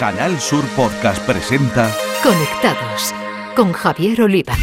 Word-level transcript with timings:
Canal 0.00 0.40
Sur 0.40 0.64
Podcast 0.76 1.22
presenta 1.26 1.94
Conectados 2.22 3.12
con 3.54 3.74
Javier 3.74 4.22
Oliva. 4.22 4.56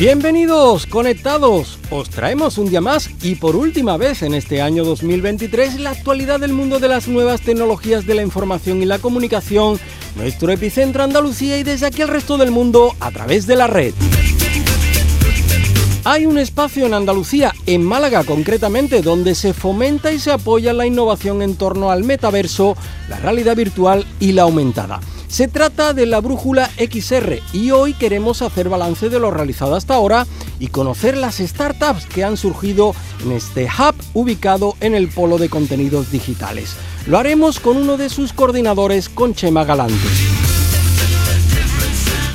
Bienvenidos, 0.00 0.86
conectados. 0.86 1.78
Os 1.90 2.08
traemos 2.08 2.56
un 2.56 2.70
día 2.70 2.80
más 2.80 3.10
y 3.22 3.34
por 3.34 3.56
última 3.56 3.98
vez 3.98 4.22
en 4.22 4.32
este 4.32 4.62
año 4.62 4.86
2023 4.86 5.80
la 5.80 5.90
actualidad 5.90 6.40
del 6.40 6.54
mundo 6.54 6.78
de 6.78 6.88
las 6.88 7.06
nuevas 7.06 7.42
tecnologías 7.42 8.06
de 8.06 8.14
la 8.14 8.22
información 8.22 8.82
y 8.82 8.86
la 8.86 9.00
comunicación, 9.00 9.78
nuestro 10.16 10.50
epicentro 10.50 11.02
Andalucía 11.02 11.58
y 11.58 11.62
desde 11.62 11.84
aquí 11.84 12.00
el 12.00 12.08
resto 12.08 12.38
del 12.38 12.52
mundo 12.52 12.96
a 13.00 13.10
través 13.10 13.46
de 13.46 13.56
la 13.56 13.66
red. 13.66 13.92
Hay 16.10 16.24
un 16.24 16.38
espacio 16.38 16.86
en 16.86 16.94
Andalucía, 16.94 17.52
en 17.66 17.84
Málaga 17.84 18.24
concretamente, 18.24 19.02
donde 19.02 19.34
se 19.34 19.52
fomenta 19.52 20.10
y 20.10 20.18
se 20.18 20.32
apoya 20.32 20.72
la 20.72 20.86
innovación 20.86 21.42
en 21.42 21.54
torno 21.54 21.90
al 21.90 22.02
metaverso, 22.02 22.78
la 23.10 23.18
realidad 23.18 23.54
virtual 23.54 24.06
y 24.18 24.32
la 24.32 24.44
aumentada. 24.44 25.00
Se 25.28 25.48
trata 25.48 25.92
de 25.92 26.06
la 26.06 26.22
brújula 26.22 26.70
XR 26.78 27.40
y 27.52 27.72
hoy 27.72 27.92
queremos 27.92 28.40
hacer 28.40 28.70
balance 28.70 29.10
de 29.10 29.20
lo 29.20 29.30
realizado 29.30 29.74
hasta 29.74 29.96
ahora 29.96 30.26
y 30.58 30.68
conocer 30.68 31.14
las 31.14 31.36
startups 31.36 32.06
que 32.06 32.24
han 32.24 32.38
surgido 32.38 32.94
en 33.22 33.32
este 33.32 33.66
hub 33.66 33.94
ubicado 34.14 34.76
en 34.80 34.94
el 34.94 35.08
polo 35.08 35.36
de 35.36 35.50
contenidos 35.50 36.10
digitales. 36.10 36.74
Lo 37.06 37.18
haremos 37.18 37.60
con 37.60 37.76
uno 37.76 37.98
de 37.98 38.08
sus 38.08 38.32
coordinadores, 38.32 39.10
con 39.10 39.34
Chema 39.34 39.64
Galante. 39.64 40.47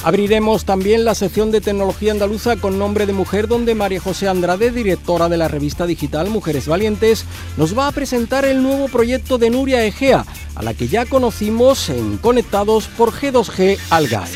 Abriremos 0.03 0.65
también 0.65 1.05
la 1.05 1.15
sección 1.15 1.49
de 1.51 1.61
tecnología 1.61 2.11
andaluza 2.11 2.57
con 2.57 2.77
nombre 2.77 3.05
de 3.05 3.13
mujer 3.13 3.47
donde 3.47 3.73
María 3.73 4.01
José 4.01 4.27
Andrade, 4.27 4.69
directora 4.71 5.29
de 5.29 5.37
la 5.37 5.47
revista 5.47 5.85
digital 5.85 6.29
Mujeres 6.29 6.67
Valientes, 6.67 7.25
nos 7.55 7.77
va 7.77 7.87
a 7.87 7.91
presentar 7.93 8.43
el 8.43 8.61
nuevo 8.61 8.89
proyecto 8.89 9.37
de 9.37 9.49
Nuria 9.49 9.85
Egea, 9.85 10.25
a 10.55 10.61
la 10.61 10.73
que 10.73 10.89
ya 10.89 11.05
conocimos 11.05 11.89
en 11.89 12.17
Conectados 12.17 12.87
por 12.87 13.13
G2G 13.13 13.77
Algae. 13.91 14.27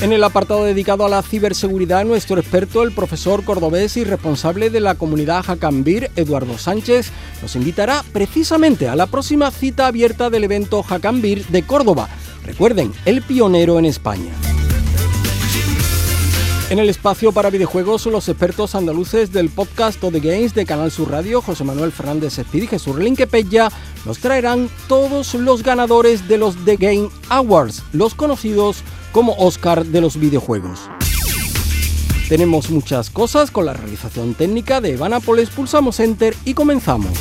En 0.00 0.12
el 0.12 0.24
apartado 0.24 0.64
dedicado 0.64 1.04
a 1.04 1.10
la 1.10 1.22
ciberseguridad, 1.22 2.06
nuestro 2.06 2.38
experto, 2.38 2.82
el 2.82 2.92
profesor 2.92 3.44
cordobés 3.44 3.98
y 3.98 4.04
responsable 4.04 4.70
de 4.70 4.80
la 4.80 4.94
comunidad 4.94 5.42
Jacambir, 5.42 6.10
Eduardo 6.16 6.56
Sánchez, 6.56 7.10
nos 7.42 7.56
invitará 7.56 8.02
precisamente 8.12 8.88
a 8.88 8.96
la 8.96 9.06
próxima 9.06 9.50
cita 9.50 9.86
abierta 9.86 10.30
del 10.30 10.44
evento 10.44 10.82
Jacambir 10.82 11.46
de 11.46 11.62
Córdoba, 11.62 12.08
Recuerden, 12.46 12.92
el 13.04 13.22
pionero 13.22 13.76
en 13.80 13.86
España. 13.86 14.32
En 16.70 16.78
el 16.78 16.88
espacio 16.88 17.32
para 17.32 17.50
videojuegos, 17.50 18.06
los 18.06 18.28
expertos 18.28 18.76
andaluces 18.76 19.32
del 19.32 19.50
podcast 19.50 20.02
O 20.04 20.12
The 20.12 20.20
Games 20.20 20.54
de 20.54 20.64
Canal 20.64 20.92
Sur 20.92 21.10
Radio, 21.10 21.42
José 21.42 21.64
Manuel 21.64 21.90
Fernández 21.90 22.38
Espíritu 22.38 22.76
y 22.76 22.78
Jesús 22.78 22.96
Pella, 23.28 23.68
nos 24.04 24.18
traerán 24.18 24.70
todos 24.86 25.34
los 25.34 25.64
ganadores 25.64 26.28
de 26.28 26.38
los 26.38 26.56
The 26.64 26.76
Game 26.76 27.08
Awards, 27.30 27.82
los 27.92 28.14
conocidos 28.14 28.78
como 29.10 29.34
Oscar 29.38 29.84
de 29.84 30.00
los 30.00 30.16
videojuegos. 30.16 30.78
Tenemos 32.28 32.70
muchas 32.70 33.10
cosas 33.10 33.50
con 33.50 33.66
la 33.66 33.72
realización 33.72 34.34
técnica 34.34 34.80
de 34.80 34.94
Evanapolis, 34.94 35.50
pulsamos 35.50 35.98
Enter 35.98 36.36
y 36.44 36.54
comenzamos. 36.54 37.12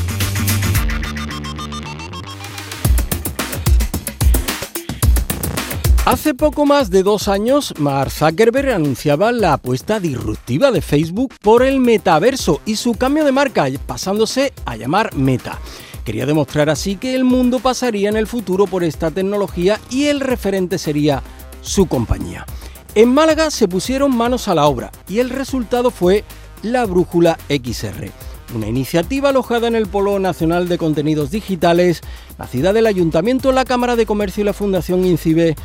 Hace 6.05 6.35
poco 6.35 6.67
más 6.67 6.91
de 6.91 7.01
dos 7.01 7.27
años, 7.27 7.73
Mark 7.79 8.11
Zuckerberg 8.11 8.69
anunciaba 8.69 9.31
la 9.31 9.53
apuesta 9.53 9.99
disruptiva 9.99 10.71
de 10.71 10.81
Facebook 10.81 11.33
por 11.41 11.63
el 11.63 11.79
metaverso 11.79 12.61
y 12.63 12.75
su 12.75 12.93
cambio 12.93 13.25
de 13.25 13.31
marca, 13.31 13.65
pasándose 13.87 14.53
a 14.65 14.75
llamar 14.75 15.15
Meta. 15.15 15.59
Quería 16.03 16.27
demostrar 16.27 16.69
así 16.69 16.95
que 16.95 17.15
el 17.15 17.23
mundo 17.23 17.57
pasaría 17.57 18.07
en 18.07 18.17
el 18.17 18.27
futuro 18.27 18.67
por 18.67 18.83
esta 18.83 19.09
tecnología 19.09 19.79
y 19.89 20.05
el 20.05 20.19
referente 20.19 20.77
sería 20.77 21.23
su 21.61 21.87
compañía. 21.87 22.45
En 22.93 23.11
Málaga 23.11 23.49
se 23.49 23.67
pusieron 23.67 24.15
manos 24.15 24.47
a 24.47 24.53
la 24.53 24.67
obra 24.67 24.91
y 25.09 25.17
el 25.17 25.31
resultado 25.31 25.89
fue 25.89 26.23
la 26.61 26.85
Brújula 26.85 27.39
XR 27.49 28.11
una 28.53 28.67
iniciativa 28.67 29.29
alojada 29.29 29.67
en 29.67 29.75
el 29.75 29.87
Polo 29.87 30.19
Nacional 30.19 30.67
de 30.67 30.77
Contenidos 30.77 31.31
Digitales, 31.31 32.01
la 32.37 32.47
ciudad 32.47 32.73
del 32.73 32.87
Ayuntamiento, 32.87 33.51
la 33.51 33.65
Cámara 33.65 33.95
de 33.95 34.05
Comercio 34.05 34.41
y 34.41 34.45
la 34.45 34.53
Fundación 34.53 35.05
INCIBE 35.05 35.55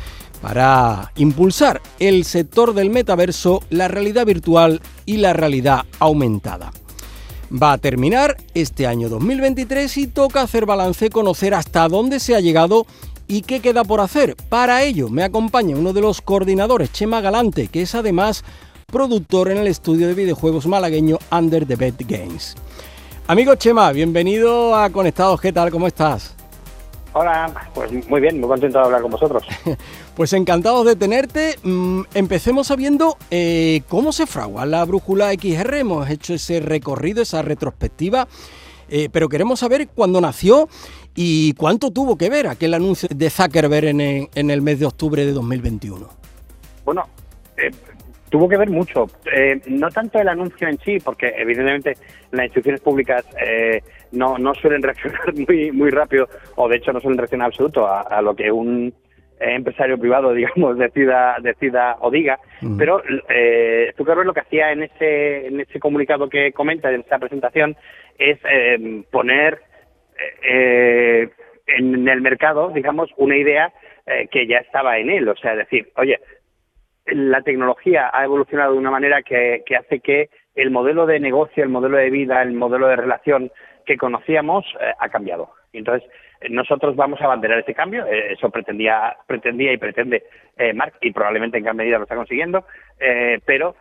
para 0.41 1.11
impulsar 1.15 1.81
el 1.99 2.25
sector 2.25 2.73
del 2.73 2.89
metaverso, 2.89 3.61
la 3.69 3.87
realidad 3.87 4.25
virtual 4.25 4.81
y 5.05 5.17
la 5.17 5.33
realidad 5.33 5.85
aumentada. 5.99 6.71
Va 7.51 7.73
a 7.73 7.77
terminar 7.77 8.37
este 8.53 8.87
año 8.87 9.09
2023 9.09 9.97
y 9.97 10.07
toca 10.07 10.41
hacer 10.41 10.65
balance, 10.65 11.09
conocer 11.09 11.53
hasta 11.53 11.87
dónde 11.87 12.19
se 12.19 12.35
ha 12.35 12.39
llegado 12.39 12.85
y 13.27 13.41
qué 13.41 13.59
queda 13.59 13.83
por 13.83 13.99
hacer. 13.99 14.35
Para 14.49 14.83
ello 14.83 15.09
me 15.09 15.23
acompaña 15.23 15.75
uno 15.75 15.93
de 15.93 16.01
los 16.01 16.21
coordinadores, 16.21 16.91
Chema 16.91 17.21
Galante, 17.21 17.67
que 17.67 17.81
es 17.83 17.93
además 17.93 18.43
productor 18.87 19.49
en 19.51 19.57
el 19.57 19.67
estudio 19.67 20.07
de 20.07 20.13
videojuegos 20.13 20.65
malagueño 20.65 21.17
Under 21.31 21.65
the 21.65 21.75
Bed 21.75 21.95
Games. 21.99 22.55
Amigo 23.27 23.55
Chema, 23.55 23.91
bienvenido 23.91 24.75
a 24.75 24.89
Conectados, 24.89 25.39
¿qué 25.39 25.53
tal? 25.53 25.71
¿Cómo 25.71 25.87
estás? 25.87 26.40
Hola, 27.13 27.69
pues 27.73 27.91
muy 28.07 28.21
bien, 28.21 28.39
muy 28.39 28.47
contento 28.47 28.79
de 28.79 28.85
hablar 28.85 29.01
con 29.01 29.11
vosotros. 29.11 29.43
pues 30.15 30.31
encantados 30.31 30.85
de 30.85 30.95
tenerte. 30.95 31.57
Mm, 31.63 32.03
empecemos 32.13 32.67
sabiendo 32.67 33.17
eh, 33.29 33.81
cómo 33.89 34.13
se 34.13 34.25
fragua 34.25 34.65
la 34.65 34.85
brújula 34.85 35.33
XR. 35.33 35.75
Hemos 35.75 36.09
hecho 36.09 36.33
ese 36.33 36.61
recorrido, 36.61 37.21
esa 37.21 37.41
retrospectiva, 37.41 38.29
eh, 38.87 39.09
pero 39.11 39.27
queremos 39.27 39.59
saber 39.59 39.89
cuándo 39.89 40.21
nació 40.21 40.69
y 41.13 41.53
cuánto 41.55 41.91
tuvo 41.91 42.17
que 42.17 42.29
ver 42.29 42.47
aquel 42.47 42.73
anuncio 42.73 43.09
de 43.13 43.29
Zuckerberg 43.29 43.87
en, 43.87 44.29
en 44.33 44.49
el 44.49 44.61
mes 44.61 44.79
de 44.79 44.85
octubre 44.85 45.25
de 45.25 45.33
2021. 45.33 46.07
Bueno, 46.85 47.03
eh, 47.57 47.71
Tuvo 48.31 48.47
que 48.47 48.55
ver 48.55 48.69
mucho, 48.69 49.07
eh, 49.29 49.59
no 49.67 49.89
tanto 49.89 50.17
el 50.17 50.29
anuncio 50.29 50.65
en 50.65 50.77
sí, 50.77 50.99
porque 51.03 51.33
evidentemente 51.35 51.95
las 52.31 52.45
instituciones 52.45 52.79
públicas 52.79 53.25
eh, 53.45 53.81
no, 54.13 54.37
no 54.37 54.55
suelen 54.55 54.81
reaccionar 54.83 55.33
muy, 55.35 55.69
muy 55.73 55.89
rápido, 55.89 56.29
o 56.55 56.69
de 56.69 56.77
hecho 56.77 56.93
no 56.93 57.01
suelen 57.01 57.17
reaccionar 57.17 57.47
absoluto 57.47 57.85
a, 57.85 58.21
lo 58.21 58.33
que 58.33 58.49
un 58.49 58.93
empresario 59.37 59.97
privado, 59.97 60.33
digamos, 60.33 60.77
decida, 60.77 61.35
decida 61.41 61.97
o 61.99 62.09
diga, 62.09 62.39
pero 62.77 63.03
eh, 63.27 63.93
ver 63.97 64.25
lo 64.25 64.33
que 64.33 64.39
hacía 64.39 64.71
en 64.71 64.83
ese, 64.83 65.47
en 65.47 65.59
ese 65.59 65.81
comunicado 65.81 66.29
que 66.29 66.53
comenta, 66.53 66.89
en 66.89 67.01
esa 67.01 67.19
presentación, 67.19 67.75
es 68.17 68.39
eh, 68.49 69.03
poner 69.11 69.59
en 71.67 72.07
el 72.07 72.21
mercado, 72.21 72.69
digamos, 72.69 73.09
una 73.17 73.35
idea 73.35 73.73
que 74.29 74.47
ya 74.47 74.57
estaba 74.57 74.97
en 74.99 75.09
él, 75.09 75.27
o 75.27 75.35
sea, 75.35 75.55
decir, 75.55 75.89
oye, 75.95 76.19
la 77.11 77.41
tecnología 77.41 78.09
ha 78.13 78.23
evolucionado 78.23 78.73
de 78.73 78.79
una 78.79 78.91
manera 78.91 79.21
que, 79.21 79.63
hace 79.77 79.99
que 79.99 80.29
el 80.55 80.71
modelo 80.71 81.05
de 81.05 81.19
negocio, 81.19 81.63
el 81.63 81.69
modelo 81.69 81.97
de 81.97 82.09
vida, 82.09 82.41
el 82.41 82.53
modelo 82.53 82.87
de 82.87 82.95
relación 82.95 83.51
que 83.85 83.97
conocíamos 83.97 84.65
eh, 84.79 84.93
ha 84.99 85.09
cambiado. 85.09 85.53
entonces, 85.73 86.09
nosotros 86.49 86.95
vamos 86.95 87.21
a 87.21 87.25
abanderar 87.25 87.59
ese 87.59 87.75
cambio. 87.75 88.05
Eh, 88.07 88.33
eso 88.33 88.49
pretendía, 88.49 89.15
pretendía 89.27 89.73
y 89.73 89.77
pretende 89.77 90.23
eh, 90.57 90.73
Mark, 90.73 90.93
y 91.01 91.11
probablemente 91.11 91.57
en 91.57 91.63
gran 91.63 91.77
medida 91.77 91.97
lo 91.97 92.03
está 92.03 92.15
consiguiendo, 92.15 92.65
pero 93.45 93.75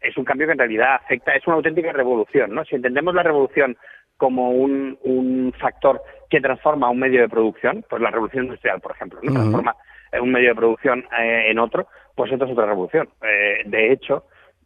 es 0.00 0.16
un 0.16 0.24
cambio 0.24 0.46
que 0.46 0.52
en 0.52 0.58
realidad 0.58 0.94
afecta, 0.94 1.34
es 1.34 1.46
una 1.46 1.56
auténtica 1.56 1.92
revolución. 1.92 2.54
¿no? 2.54 2.64
Si 2.64 2.76
entendemos 2.76 3.14
la 3.14 3.22
revolución 3.22 3.76
como 4.16 4.50
un, 4.50 4.98
un 5.02 5.52
factor 5.60 6.00
que 6.30 6.40
transforma 6.40 6.90
un 6.90 6.98
medio 6.98 7.20
de 7.20 7.28
producción, 7.28 7.84
pues 7.88 8.00
la 8.00 8.10
revolución 8.10 8.44
industrial, 8.44 8.80
por 8.80 8.92
ejemplo, 8.92 9.20
¿no? 9.22 9.32
transforma 9.32 9.76
un 10.20 10.32
medio 10.32 10.50
de 10.50 10.54
producción 10.54 11.04
en 11.18 11.58
otro, 11.58 11.88
pues 12.16 12.32
esto 12.32 12.46
es 12.46 12.50
otra 12.50 12.66
revolución. 12.66 13.08
Eh, 13.22 13.62
de 13.66 13.92
hecho, 13.92 14.24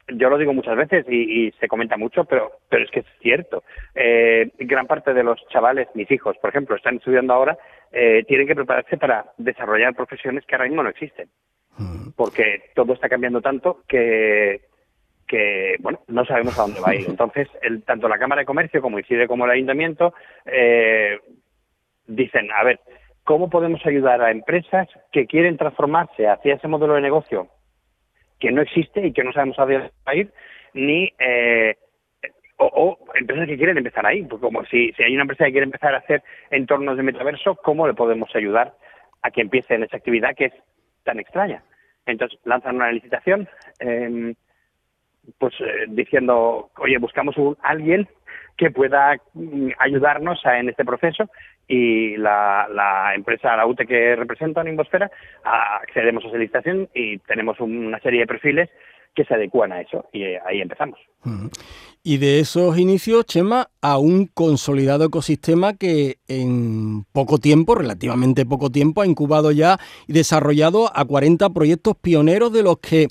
yo 0.08 0.30
lo 0.30 0.38
digo 0.38 0.54
muchas 0.54 0.76
veces 0.76 1.04
y, 1.08 1.52
se 1.60 1.68
comenta 1.68 1.96
mucho, 1.96 2.24
pero, 2.24 2.52
pero 2.68 2.84
es 2.84 2.90
que 2.90 3.00
es 3.00 3.06
cierto. 3.20 3.64
Eh, 3.94 4.50
gran 4.60 4.86
parte 4.86 5.12
de 5.12 5.24
los 5.24 5.44
chavales, 5.48 5.88
mis 5.94 6.10
hijos, 6.10 6.36
por 6.38 6.50
ejemplo, 6.50 6.76
están 6.76 6.96
estudiando 6.96 7.34
ahora, 7.34 7.58
eh, 7.92 8.24
tienen 8.26 8.46
que 8.46 8.54
prepararse 8.54 8.96
para 8.96 9.26
desarrollar 9.36 9.94
profesiones 9.94 10.46
que 10.46 10.54
ahora 10.54 10.68
mismo 10.68 10.82
no 10.82 10.88
existen. 10.88 11.28
Mm. 11.76 12.10
Porque 12.16 12.70
todo 12.74 12.94
está 12.94 13.08
cambiando 13.08 13.40
tanto 13.40 13.82
que, 13.88 14.62
que 15.26 15.76
bueno, 15.80 16.00
no 16.06 16.24
sabemos 16.24 16.56
a 16.58 16.62
dónde 16.62 16.80
va 16.80 16.90
a 16.90 16.94
ir. 16.94 17.06
Entonces, 17.08 17.48
el, 17.62 17.82
tanto 17.82 18.08
la 18.08 18.18
Cámara 18.18 18.40
de 18.40 18.46
Comercio 18.46 18.80
como 18.80 18.98
ICIDE 19.00 19.26
como 19.26 19.44
el 19.44 19.50
Ayuntamiento 19.50 20.14
dicen, 22.06 22.50
a 22.52 22.64
ver, 22.64 22.80
cómo 23.30 23.48
podemos 23.48 23.80
ayudar 23.86 24.20
a 24.22 24.32
empresas 24.32 24.88
que 25.12 25.28
quieren 25.28 25.56
transformarse 25.56 26.26
hacia 26.26 26.56
ese 26.56 26.66
modelo 26.66 26.94
de 26.94 27.00
negocio 27.00 27.46
que 28.40 28.50
no 28.50 28.60
existe 28.60 29.06
y 29.06 29.12
que 29.12 29.22
no 29.22 29.32
sabemos 29.32 29.56
a 29.56 29.62
dónde 29.62 29.78
va 29.78 29.90
a 30.06 30.14
ir, 30.16 30.32
ni 30.74 31.12
eh, 31.20 31.76
o, 32.56 32.98
empresas 33.14 33.46
que 33.46 33.56
quieren 33.56 33.78
empezar 33.78 34.04
ahí, 34.04 34.24
pues 34.24 34.42
como 34.42 34.64
si, 34.64 34.92
hay 34.98 35.14
una 35.14 35.22
empresa 35.22 35.44
que 35.44 35.52
quiere 35.52 35.64
empezar 35.64 35.94
a 35.94 35.98
hacer 35.98 36.24
entornos 36.50 36.96
de 36.96 37.04
metaverso, 37.04 37.54
¿cómo 37.54 37.86
le 37.86 37.94
podemos 37.94 38.34
ayudar 38.34 38.74
a 39.22 39.30
que 39.30 39.42
empiece 39.42 39.74
en 39.74 39.84
esa 39.84 39.98
actividad 39.98 40.34
que 40.34 40.46
es 40.46 40.54
tan 41.04 41.20
extraña? 41.20 41.62
Entonces 42.06 42.36
lanzan 42.42 42.74
una 42.74 42.90
licitación, 42.90 43.48
em, 43.78 44.34
pues 45.38 45.54
eh, 45.60 45.84
diciendo, 45.86 46.70
oye, 46.78 46.98
buscamos 46.98 47.36
un, 47.36 47.56
alguien 47.62 48.08
que 48.56 48.72
pueda 48.72 49.16
mm, 49.34 49.68
ayudarnos 49.78 50.44
en 50.44 50.68
este 50.68 50.84
proceso 50.84 51.30
y 51.70 52.16
la, 52.16 53.12
empresa, 53.14 53.56
la 53.56 53.64
UTE 53.64 53.86
que 53.86 54.16
representa 54.16 54.60
en 54.60 54.68
Inbosfera, 54.68 55.08
accedemos 55.44 56.24
a 56.24 56.28
esa 56.28 56.36
licitación 56.36 56.88
y 56.92 57.18
tenemos 57.18 57.60
una 57.60 58.00
serie 58.00 58.20
de 58.20 58.26
perfiles 58.26 58.68
que 59.14 59.24
se 59.24 59.34
adecuan 59.34 59.70
a 59.70 59.80
eso 59.80 60.08
y 60.12 60.24
eh, 60.24 60.40
ahí 60.44 60.60
empezamos. 60.60 60.98
Y 62.02 62.18
de 62.18 62.40
esos 62.40 62.76
inicios, 62.76 63.24
Chema, 63.24 63.68
a 63.80 63.98
un 63.98 64.26
consolidado 64.26 65.04
ecosistema 65.04 65.74
que 65.74 66.16
en 66.26 67.04
poco 67.12 67.38
tiempo, 67.38 67.76
relativamente 67.76 68.44
poco 68.44 68.70
tiempo, 68.70 69.02
ha 69.02 69.06
incubado 69.06 69.52
ya 69.52 69.78
y 70.08 70.12
desarrollado 70.12 70.90
a 70.92 71.04
40 71.04 71.50
proyectos 71.50 71.94
pioneros 71.96 72.52
de 72.52 72.64
los 72.64 72.80
que 72.80 73.06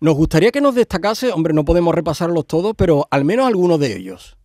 nos 0.00 0.14
gustaría 0.14 0.52
que 0.52 0.60
nos 0.60 0.76
destacase, 0.76 1.32
hombre, 1.32 1.52
no 1.52 1.64
podemos 1.64 1.92
repasarlos 1.92 2.46
todos, 2.46 2.74
pero 2.78 3.06
al 3.10 3.24
menos 3.24 3.48
algunos 3.48 3.80
de 3.80 3.96
ellos. 3.96 4.38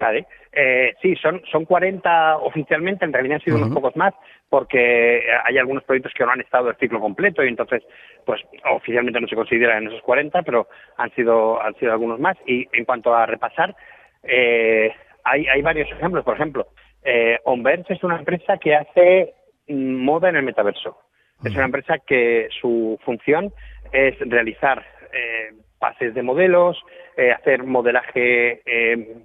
Vale. 0.00 0.26
Eh, 0.52 0.94
sí, 1.02 1.14
son, 1.16 1.42
son 1.50 1.64
40 1.64 2.38
oficialmente, 2.38 3.04
en 3.04 3.12
realidad 3.12 3.36
han 3.36 3.44
sido 3.44 3.56
unos 3.58 3.74
pocos 3.74 3.94
más, 3.96 4.14
porque 4.48 5.22
hay 5.44 5.58
algunos 5.58 5.84
proyectos 5.84 6.12
que 6.14 6.24
no 6.24 6.32
han 6.32 6.40
estado 6.40 6.70
el 6.70 6.76
ciclo 6.76 7.00
completo 7.00 7.44
y 7.44 7.48
entonces, 7.48 7.82
pues 8.24 8.40
oficialmente 8.70 9.20
no 9.20 9.28
se 9.28 9.36
consideran 9.36 9.82
en 9.82 9.88
esos 9.90 10.02
40, 10.02 10.42
pero 10.42 10.68
han 10.96 11.14
sido, 11.14 11.62
han 11.62 11.74
sido 11.74 11.92
algunos 11.92 12.18
más. 12.18 12.36
Y 12.46 12.66
en 12.72 12.84
cuanto 12.84 13.14
a 13.14 13.26
repasar, 13.26 13.76
eh, 14.22 14.92
hay, 15.24 15.46
hay 15.46 15.62
varios 15.62 15.90
ejemplos. 15.90 16.24
Por 16.24 16.34
ejemplo, 16.34 16.66
eh, 17.04 17.38
Onverse 17.44 17.92
es 17.92 18.02
una 18.02 18.16
empresa 18.16 18.56
que 18.58 18.74
hace 18.74 19.34
moda 19.68 20.28
en 20.28 20.36
el 20.36 20.42
metaverso. 20.42 20.98
Es 21.44 21.54
una 21.54 21.66
empresa 21.66 21.98
que 21.98 22.48
su 22.60 22.98
función 23.04 23.52
es 23.92 24.18
realizar 24.18 24.84
eh, 25.12 25.52
pases 25.78 26.12
de 26.14 26.22
modelos, 26.22 26.76
eh, 27.16 27.30
hacer 27.30 27.62
modelaje 27.62 28.60
eh, 28.66 29.18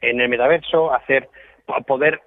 en 0.00 0.20
el 0.20 0.28
metaverso, 0.28 0.92
hacer 0.92 1.28
poder 1.86 2.20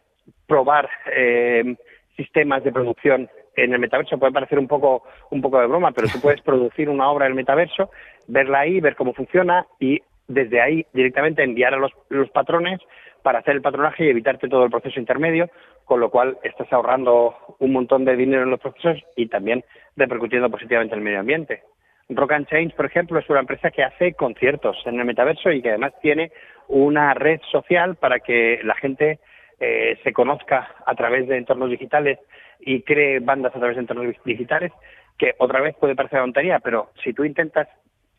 probar 0.47 0.89
eh, 1.13 1.75
sistemas 2.15 2.63
de 2.63 2.71
producción 2.71 3.29
en 3.55 3.73
el 3.73 3.79
metaverso 3.79 4.17
puede 4.17 4.33
parecer 4.33 4.57
un 4.57 4.67
poco 4.67 5.03
un 5.29 5.41
poco 5.41 5.59
de 5.59 5.67
broma, 5.67 5.91
pero 5.91 6.07
tú 6.07 6.19
puedes 6.21 6.41
producir 6.45 6.89
una 6.89 7.09
obra 7.09 7.25
en 7.25 7.31
el 7.31 7.35
metaverso, 7.35 7.91
verla 8.27 8.61
ahí, 8.61 8.79
ver 8.79 8.95
cómo 8.95 9.13
funciona 9.13 9.65
y 9.79 10.01
desde 10.27 10.61
ahí 10.61 10.85
directamente 10.93 11.43
enviar 11.43 11.73
a 11.73 11.77
los, 11.77 11.91
los 12.09 12.29
patrones 12.29 12.79
para 13.21 13.39
hacer 13.39 13.55
el 13.55 13.61
patronaje 13.61 14.05
y 14.05 14.09
evitarte 14.09 14.49
todo 14.49 14.65
el 14.65 14.71
proceso 14.71 14.99
intermedio, 14.99 15.49
con 15.85 15.99
lo 15.99 16.09
cual 16.09 16.37
estás 16.43 16.71
ahorrando 16.73 17.35
un 17.59 17.71
montón 17.71 18.05
de 18.05 18.15
dinero 18.15 18.43
en 18.43 18.49
los 18.49 18.59
procesos 18.59 19.01
y 19.15 19.27
también 19.27 19.63
repercutiendo 19.95 20.49
positivamente 20.49 20.95
en 20.95 20.99
el 20.99 21.05
medio 21.05 21.19
ambiente. 21.19 21.63
Rock 22.09 22.33
and 22.33 22.47
Change, 22.47 22.75
por 22.75 22.85
ejemplo, 22.85 23.19
es 23.19 23.29
una 23.29 23.39
empresa 23.39 23.71
que 23.71 23.83
hace 23.83 24.13
conciertos 24.13 24.77
en 24.85 24.99
el 24.99 25.05
metaverso 25.05 25.51
y 25.51 25.61
que 25.61 25.69
además 25.69 25.93
tiene 26.01 26.31
una 26.67 27.13
red 27.13 27.39
social 27.51 27.95
para 27.95 28.19
que 28.19 28.59
la 28.63 28.75
gente 28.75 29.19
eh, 29.59 29.97
se 30.03 30.13
conozca 30.13 30.75
a 30.85 30.95
través 30.95 31.27
de 31.27 31.37
entornos 31.37 31.69
digitales 31.69 32.19
y 32.59 32.81
cree 32.81 33.19
bandas 33.19 33.55
a 33.55 33.59
través 33.59 33.75
de 33.75 33.81
entornos 33.81 34.15
digitales, 34.25 34.71
que 35.17 35.35
otra 35.37 35.61
vez 35.61 35.75
puede 35.75 35.95
parecer 35.95 36.19
tontería, 36.19 36.59
pero 36.59 36.89
si 37.03 37.13
tú 37.13 37.23
intentas, 37.23 37.67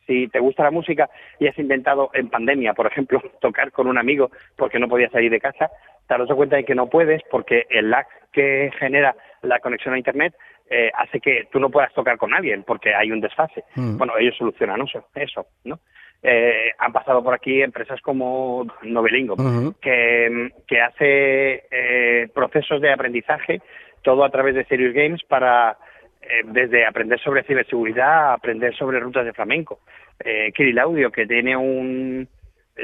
si 0.07 0.27
te 0.27 0.39
gusta 0.39 0.63
la 0.63 0.71
música 0.71 1.09
y 1.39 1.47
has 1.47 1.57
intentado 1.57 2.09
en 2.13 2.29
pandemia, 2.29 2.73
por 2.73 2.87
ejemplo, 2.87 3.21
tocar 3.41 3.71
con 3.71 3.87
un 3.87 3.97
amigo 3.97 4.31
porque 4.55 4.79
no 4.79 4.87
podías 4.87 5.11
salir 5.11 5.31
de 5.31 5.39
casa, 5.39 5.69
te 6.07 6.13
has 6.13 6.19
dado 6.19 6.35
cuenta 6.35 6.55
de 6.55 6.65
que 6.65 6.75
no 6.75 6.87
puedes 6.87 7.21
porque 7.29 7.65
el 7.69 7.89
lag 7.89 8.07
que 8.31 8.71
genera 8.79 9.15
la 9.41 9.59
conexión 9.59 9.93
a 9.93 9.97
Internet 9.97 10.35
eh, 10.69 10.91
hace 10.95 11.19
que 11.19 11.47
tú 11.51 11.59
no 11.59 11.69
puedas 11.69 11.93
tocar 11.93 12.17
con 12.17 12.33
alguien 12.33 12.63
porque 12.63 12.93
hay 12.93 13.11
un 13.11 13.21
desfase. 13.21 13.63
Mm. 13.75 13.97
Bueno, 13.97 14.13
ellos 14.17 14.35
solucionan 14.37 14.81
eso, 14.81 15.07
eso 15.15 15.45
¿no? 15.63 15.79
Eh, 16.23 16.71
han 16.79 16.91
pasado 16.91 17.23
por 17.23 17.33
aquí 17.33 17.61
empresas 17.61 18.01
como 18.01 18.65
Novelingo, 18.81 19.35
que, 19.79 20.49
que, 20.67 20.81
hace 20.81 21.63
eh, 21.69 22.27
procesos 22.33 22.81
de 22.81 22.91
aprendizaje, 22.91 23.61
todo 24.01 24.23
a 24.23 24.29
través 24.31 24.55
de 24.55 24.65
Serious 24.65 24.93
Games 24.93 25.21
para 25.27 25.77
eh, 26.21 26.41
desde 26.45 26.85
aprender 26.85 27.19
sobre 27.19 27.43
ciberseguridad, 27.43 28.33
aprender 28.33 28.75
sobre 28.75 28.99
rutas 28.99 29.25
de 29.25 29.33
flamenco. 29.33 29.79
Eh, 30.19 30.51
Kirill 30.55 30.79
Audio, 30.79 31.11
que 31.11 31.27
tiene 31.27 31.55
un 31.55 32.27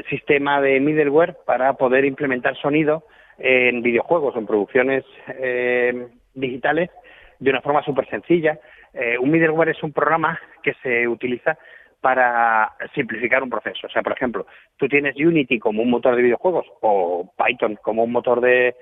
sistema 0.08 0.60
de 0.60 0.80
middleware 0.80 1.36
para 1.44 1.74
poder 1.74 2.04
implementar 2.04 2.56
sonido 2.56 3.04
en 3.38 3.82
videojuegos, 3.82 4.36
en 4.36 4.46
producciones 4.46 5.04
eh, 5.28 6.06
digitales, 6.34 6.90
de 7.38 7.50
una 7.50 7.60
forma 7.60 7.82
súper 7.82 8.08
sencilla. 8.08 8.58
Eh, 8.94 9.16
un 9.18 9.30
middleware 9.30 9.70
es 9.70 9.82
un 9.82 9.92
programa 9.92 10.38
que 10.62 10.74
se 10.82 11.08
utiliza 11.08 11.58
para 12.02 12.72
simplificar 12.94 13.42
un 13.42 13.48
proceso. 13.48 13.86
O 13.86 13.90
sea, 13.90 14.02
por 14.02 14.12
ejemplo, 14.12 14.46
tú 14.76 14.88
tienes 14.88 15.16
Unity 15.16 15.58
como 15.58 15.82
un 15.82 15.90
motor 15.90 16.16
de 16.16 16.22
videojuegos 16.22 16.66
o 16.80 17.32
Python 17.38 17.78
como 17.80 18.04
un 18.04 18.12
motor 18.12 18.40
de, 18.40 18.74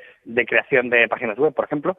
creación 0.47 0.89
de 0.89 1.07
páginas 1.07 1.39
web, 1.39 1.55
por 1.55 1.67
ejemplo, 1.67 1.97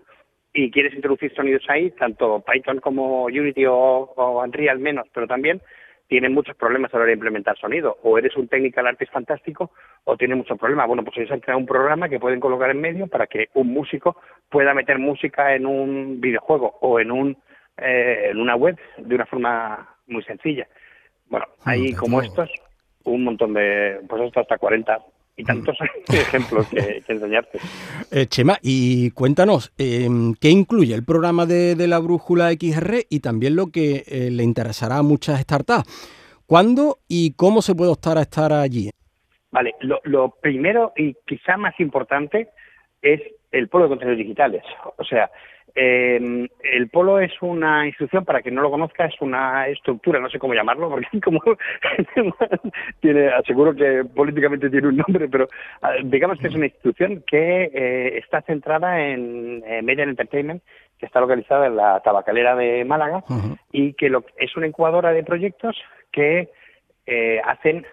y 0.51 0.71
quieres 0.71 0.93
introducir 0.95 1.33
sonidos 1.33 1.63
ahí, 1.69 1.91
tanto 1.91 2.43
Python 2.43 2.79
como 2.79 3.25
Unity 3.25 3.67
o, 3.67 3.75
o 3.75 4.43
Unreal 4.43 4.79
menos, 4.79 5.07
pero 5.13 5.27
también 5.27 5.61
tienen 6.07 6.33
muchos 6.33 6.57
problemas 6.57 6.93
a 6.93 6.97
la 6.97 7.03
hora 7.03 7.11
de 7.11 7.13
implementar 7.13 7.57
sonido. 7.57 7.97
O 8.01 8.17
eres 8.17 8.35
un 8.35 8.47
technical 8.49 8.87
artist 8.87 9.13
fantástico 9.13 9.71
o 10.03 10.17
tiene 10.17 10.35
muchos 10.35 10.57
problemas. 10.57 10.87
Bueno, 10.87 11.05
pues 11.05 11.17
ellos 11.17 11.31
han 11.31 11.39
creado 11.39 11.59
un 11.59 11.67
programa 11.67 12.09
que 12.09 12.19
pueden 12.19 12.39
colocar 12.39 12.71
en 12.71 12.81
medio 12.81 13.07
para 13.07 13.27
que 13.27 13.47
un 13.53 13.67
músico 13.67 14.17
pueda 14.49 14.73
meter 14.73 14.97
música 14.97 15.55
en 15.55 15.67
un 15.67 16.19
videojuego 16.19 16.79
o 16.81 16.99
en 16.99 17.11
un 17.11 17.37
eh, 17.77 18.29
en 18.31 18.39
una 18.39 18.55
web 18.55 18.77
de 18.97 19.15
una 19.15 19.25
forma 19.25 19.87
muy 20.07 20.23
sencilla. 20.23 20.67
Bueno, 21.31 21.45
ah, 21.63 21.71
hay 21.71 21.93
como 21.93 22.21
estos 22.21 22.49
un 23.05 23.23
montón 23.23 23.53
de, 23.53 23.99
pues 24.07 24.21
esto 24.21 24.41
hasta 24.41 24.57
40 24.57 24.99
y 25.37 25.43
tantos 25.43 25.77
mm. 25.79 26.13
ejemplos 26.13 26.67
que, 26.67 27.01
enseñarte. 27.07 27.59
Eh, 28.13 28.25
Chema, 28.25 28.57
y 28.61 29.11
cuéntanos, 29.11 29.71
em, 29.77 30.33
¿qué 30.33 30.49
incluye 30.49 30.93
el 30.93 31.05
programa 31.05 31.45
de, 31.45 31.75
la 31.87 31.97
brújula 31.99 32.51
XR 32.51 33.05
y 33.09 33.21
también 33.21 33.55
lo 33.55 33.67
que 33.67 34.03
eh, 34.05 34.29
le 34.29 34.43
interesará 34.43 34.97
a 34.97 35.01
muchas 35.01 35.39
startups? 35.39 35.85
¿Cuándo 36.45 36.97
y 37.07 37.31
cómo 37.35 37.61
se 37.61 37.73
puede 37.73 37.91
optar 37.91 38.17
a 38.17 38.23
estar 38.23 38.51
allí? 38.51 38.89
Vale, 39.51 39.75
lo, 39.79 40.01
lo 40.03 40.31
primero 40.41 40.91
y 40.97 41.15
quizá 41.25 41.55
más 41.55 41.79
importante 41.79 42.49
es 43.01 43.21
el 43.51 43.67
polo 43.67 43.85
de 43.85 43.89
contenidos 43.89 44.17
digitales. 44.17 44.63
O 44.97 45.03
sea, 45.03 45.29
eh, 45.73 46.47
el 46.63 46.89
polo 46.89 47.19
es 47.19 47.31
una 47.41 47.87
institución, 47.87 48.25
para 48.25 48.41
quien 48.41 48.55
no 48.55 48.61
lo 48.61 48.71
conozca, 48.71 49.05
es 49.05 49.15
una 49.21 49.67
estructura, 49.67 50.19
no 50.19 50.29
sé 50.29 50.39
cómo 50.39 50.53
llamarlo, 50.53 50.89
porque 50.89 51.07
como 51.23 51.41
tiene, 52.99 53.29
aseguro 53.29 53.73
que 53.73 54.03
políticamente 54.03 54.69
tiene 54.69 54.89
un 54.89 54.97
nombre, 54.97 55.29
pero 55.29 55.47
ah, 55.81 55.93
digamos 56.03 56.39
que 56.39 56.47
es 56.47 56.55
una 56.55 56.65
institución 56.65 57.23
que 57.25 57.71
eh, 57.73 58.17
está 58.17 58.41
centrada 58.41 58.99
en 59.07 59.61
Media 59.83 60.03
Entertainment, 60.03 60.61
que 61.01 61.07
está 61.07 61.19
localizada 61.19 61.65
en 61.65 61.75
la 61.75 61.99
tabacalera 62.01 62.55
de 62.55 62.85
Málaga 62.85 63.23
y 63.71 63.93
que 63.93 64.09
lo, 64.09 64.23
es 64.37 64.55
una 64.55 64.67
incubadora 64.67 65.11
de 65.11 65.23
proyectos 65.23 65.75
que 66.11 66.49
eh, 67.07 67.41
hacen 67.43 67.85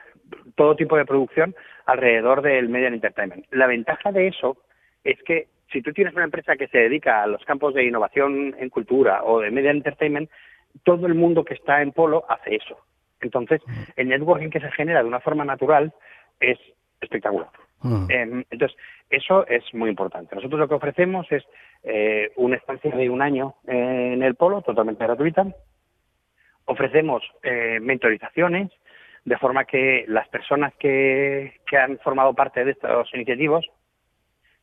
todo 0.56 0.76
tipo 0.76 0.96
de 0.96 1.06
producción 1.06 1.54
alrededor 1.86 2.42
del 2.42 2.68
Media 2.68 2.88
Entertainment. 2.88 3.46
La 3.50 3.66
ventaja 3.66 4.12
de 4.12 4.28
eso 4.28 4.58
es 5.04 5.22
que 5.22 5.48
si 5.72 5.82
tú 5.82 5.92
tienes 5.92 6.14
una 6.14 6.24
empresa 6.24 6.56
que 6.56 6.68
se 6.68 6.78
dedica 6.78 7.22
a 7.22 7.26
los 7.26 7.44
campos 7.44 7.74
de 7.74 7.84
innovación 7.84 8.54
en 8.58 8.70
cultura 8.70 9.22
o 9.24 9.40
de 9.40 9.50
media 9.50 9.70
entertainment, 9.70 10.30
todo 10.82 11.06
el 11.06 11.14
mundo 11.14 11.44
que 11.44 11.54
está 11.54 11.82
en 11.82 11.92
Polo 11.92 12.24
hace 12.28 12.56
eso. 12.56 12.78
Entonces, 13.20 13.60
el 13.96 14.08
networking 14.08 14.48
que 14.48 14.60
se 14.60 14.70
genera 14.72 15.02
de 15.02 15.08
una 15.08 15.20
forma 15.20 15.44
natural 15.44 15.92
es 16.40 16.58
espectacular. 17.00 17.48
Em, 18.08 18.44
entonces, 18.50 18.76
eso 19.08 19.46
es 19.46 19.62
muy 19.72 19.90
importante. 19.90 20.34
Nosotros 20.34 20.58
lo 20.58 20.68
que 20.68 20.74
ofrecemos 20.74 21.30
es 21.30 21.44
eh, 21.82 22.32
una 22.36 22.56
estancia 22.56 22.94
de 22.94 23.08
un 23.08 23.22
año 23.22 23.54
en 23.66 24.22
el 24.22 24.34
Polo, 24.34 24.62
totalmente 24.62 25.04
gratuita. 25.04 25.46
Ofrecemos 26.64 27.22
eh, 27.42 27.78
mentorizaciones, 27.80 28.70
de 29.24 29.38
forma 29.38 29.64
que 29.64 30.04
las 30.08 30.28
personas 30.28 30.74
que, 30.74 31.60
que 31.66 31.76
han 31.76 31.98
formado 31.98 32.34
parte 32.34 32.64
de 32.64 32.72
estos 32.72 33.12
iniciativos 33.14 33.66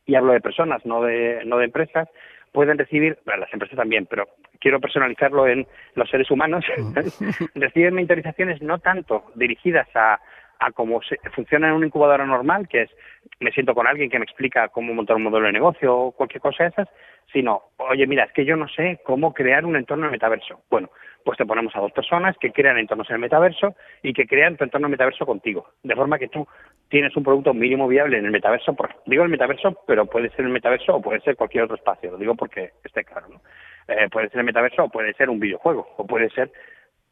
y 0.06 0.16
hablo 0.16 0.34
de 0.34 0.42
personas, 0.42 0.86
no 0.86 1.02
de, 1.02 1.42
no 1.46 1.58
de 1.58 1.66
empresas, 1.66 2.08
pueden 2.52 2.78
recibir, 2.78 3.18
bueno, 3.26 3.42
las 3.42 3.54
empresas 3.54 3.78
también, 3.78 4.06
pero 4.06 4.28
quiero 4.60 4.80
personalizarlo 4.80 5.48
en 5.48 5.68
los 5.96 6.10
seres 6.10 6.32
humanos, 6.32 6.66
reciben 7.56 7.96
mentorizaciones 7.96 8.62
no 8.62 8.80
tanto 8.80 9.26
dirigidas 9.36 9.88
a, 9.96 10.20
a 10.60 10.72
cómo 10.72 11.02
se, 11.02 11.18
funciona 11.36 11.68
en 11.68 11.74
una 11.74 11.88
incubadora 11.88 12.26
normal, 12.26 12.68
que 12.68 12.84
es 12.84 12.90
me 13.40 13.52
siento 13.52 13.74
con 13.74 13.88
alguien 13.88 14.10
que 14.10 14.20
me 14.20 14.26
explica 14.26 14.70
cómo 14.70 14.94
montar 14.94 15.16
un 15.16 15.24
modelo 15.24 15.48
de 15.48 15.54
negocio 15.54 15.96
o 15.96 16.12
cualquier 16.12 16.42
cosa 16.42 16.64
de 16.64 16.70
esas, 16.70 16.88
sino, 17.32 17.64
oye, 17.78 18.08
mira, 18.08 18.24
es 18.24 18.32
que 18.32 18.46
yo 18.46 18.56
no 18.56 18.68
sé 18.70 19.00
cómo 19.04 19.34
crear 19.34 19.66
un 19.66 19.76
entorno 19.76 20.06
de 20.06 20.12
metaverso. 20.12 20.62
Bueno, 20.70 20.90
pues 21.26 21.40
te 21.40 21.46
ponemos 21.46 21.76
a 21.76 21.80
dos 21.80 21.92
personas 21.92 22.38
que 22.38 22.52
crean 22.52 22.78
entornos 22.78 23.10
en 23.10 23.16
el 23.16 23.22
metaverso 23.22 23.76
y 24.04 24.14
que 24.14 24.28
crean 24.28 24.58
tu 24.58 24.64
entorno 24.64 24.88
metaverso 24.88 25.26
contigo. 25.26 25.68
De 25.82 25.96
forma 25.96 26.20
que 26.20 26.28
tú 26.28 26.48
tienes 26.88 27.18
un 27.18 27.24
producto 27.24 27.52
mínimo 27.52 27.88
viable 27.88 28.20
en 28.20 28.26
el 28.26 28.32
metaverso. 28.32 28.78
digo 29.08 29.24
el 29.24 29.30
metaverso, 29.30 29.76
pero 29.88 30.06
puede 30.06 30.30
ser 30.30 30.46
el 30.46 30.52
metaverso 30.52 30.96
o 30.96 31.02
puede 31.02 31.22
ser 31.22 31.36
cualquier 31.36 31.64
otro 31.64 31.78
espacio. 31.78 32.12
Lo 32.12 32.18
digo 32.18 32.36
porque 32.36 32.74
esté 32.84 33.04
claro. 33.04 33.28
¿no? 33.28 33.42
Eh, 33.88 34.08
puede 34.12 34.30
ser 34.30 34.40
el 34.40 34.46
metaverso 34.46 34.84
o 34.84 34.90
puede 34.90 35.14
ser 35.14 35.32
un 35.32 35.40
videojuego 35.40 35.88
o 35.98 36.06
puede 36.06 36.30
ser 36.30 36.52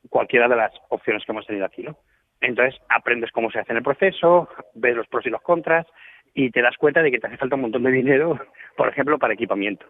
cualquiera 0.10 0.48
de 0.48 0.58
las 0.58 0.72
opciones 0.90 1.26
que 1.26 1.32
hemos 1.32 1.48
tenido 1.48 1.66
aquí. 1.66 1.82
¿no? 1.82 1.98
Entonces 2.40 2.80
aprendes 2.90 3.32
cómo 3.32 3.50
se 3.50 3.60
hace 3.60 3.72
en 3.72 3.78
el 3.78 3.84
proceso, 3.84 4.48
ves 4.76 4.96
los 4.96 5.08
pros 5.08 5.26
y 5.26 5.32
los 5.32 5.42
contras 5.42 5.88
y 6.36 6.52
te 6.52 6.62
das 6.62 6.78
cuenta 6.78 7.02
de 7.02 7.10
que 7.10 7.20
te 7.20 7.26
hace 7.26 7.38
falta 7.38 7.56
un 7.56 7.62
montón 7.62 7.82
de 7.82 7.92
dinero, 7.92 8.40
por 8.78 8.90
ejemplo, 8.90 9.18
para 9.18 9.34
equipamiento. 9.34 9.88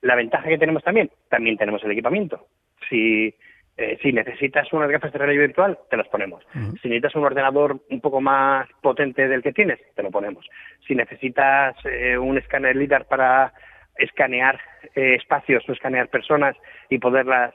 La 0.00 0.16
ventaja 0.16 0.48
que 0.48 0.58
tenemos 0.58 0.82
también, 0.82 1.08
también 1.28 1.56
tenemos 1.56 1.84
el 1.84 1.92
equipamiento. 1.92 2.48
Si, 2.88 3.34
eh, 3.76 3.98
si 4.02 4.12
necesitas 4.12 4.72
unas 4.72 4.90
gafas 4.90 5.12
de 5.12 5.18
realidad 5.18 5.42
virtual, 5.42 5.78
te 5.90 5.96
las 5.96 6.08
ponemos. 6.08 6.44
Si 6.52 6.88
necesitas 6.88 7.14
un 7.16 7.24
ordenador 7.24 7.80
un 7.90 8.00
poco 8.00 8.20
más 8.20 8.68
potente 8.80 9.28
del 9.28 9.42
que 9.42 9.52
tienes, 9.52 9.80
te 9.94 10.02
lo 10.02 10.10
ponemos. 10.10 10.48
Si 10.86 10.94
necesitas 10.94 11.76
eh, 11.84 12.16
un 12.16 12.38
escáner 12.38 12.76
LIDAR 12.76 13.06
para 13.06 13.52
escanear 13.96 14.60
eh, 14.94 15.14
espacios 15.14 15.68
o 15.68 15.72
escanear 15.72 16.08
personas 16.08 16.56
y 16.88 16.98
poderlas 16.98 17.54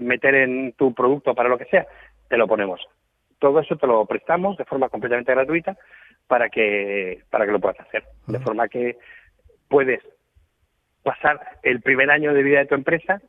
meter 0.00 0.34
en 0.34 0.72
tu 0.72 0.94
producto 0.94 1.34
para 1.34 1.48
lo 1.48 1.58
que 1.58 1.66
sea, 1.66 1.86
te 2.28 2.36
lo 2.36 2.46
ponemos. 2.46 2.80
Todo 3.38 3.60
eso 3.60 3.76
te 3.76 3.86
lo 3.86 4.04
prestamos 4.06 4.56
de 4.56 4.64
forma 4.64 4.88
completamente 4.88 5.32
gratuita 5.32 5.76
para 6.26 6.48
que, 6.48 7.22
para 7.30 7.46
que 7.46 7.52
lo 7.52 7.60
puedas 7.60 7.80
hacer. 7.80 8.04
De 8.26 8.38
forma 8.40 8.68
que 8.68 8.96
puedes 9.68 10.02
pasar 11.02 11.40
el 11.62 11.80
primer 11.80 12.10
año 12.10 12.34
de 12.34 12.42
vida 12.42 12.58
de 12.58 12.66
tu 12.66 12.74
empresa 12.74 13.20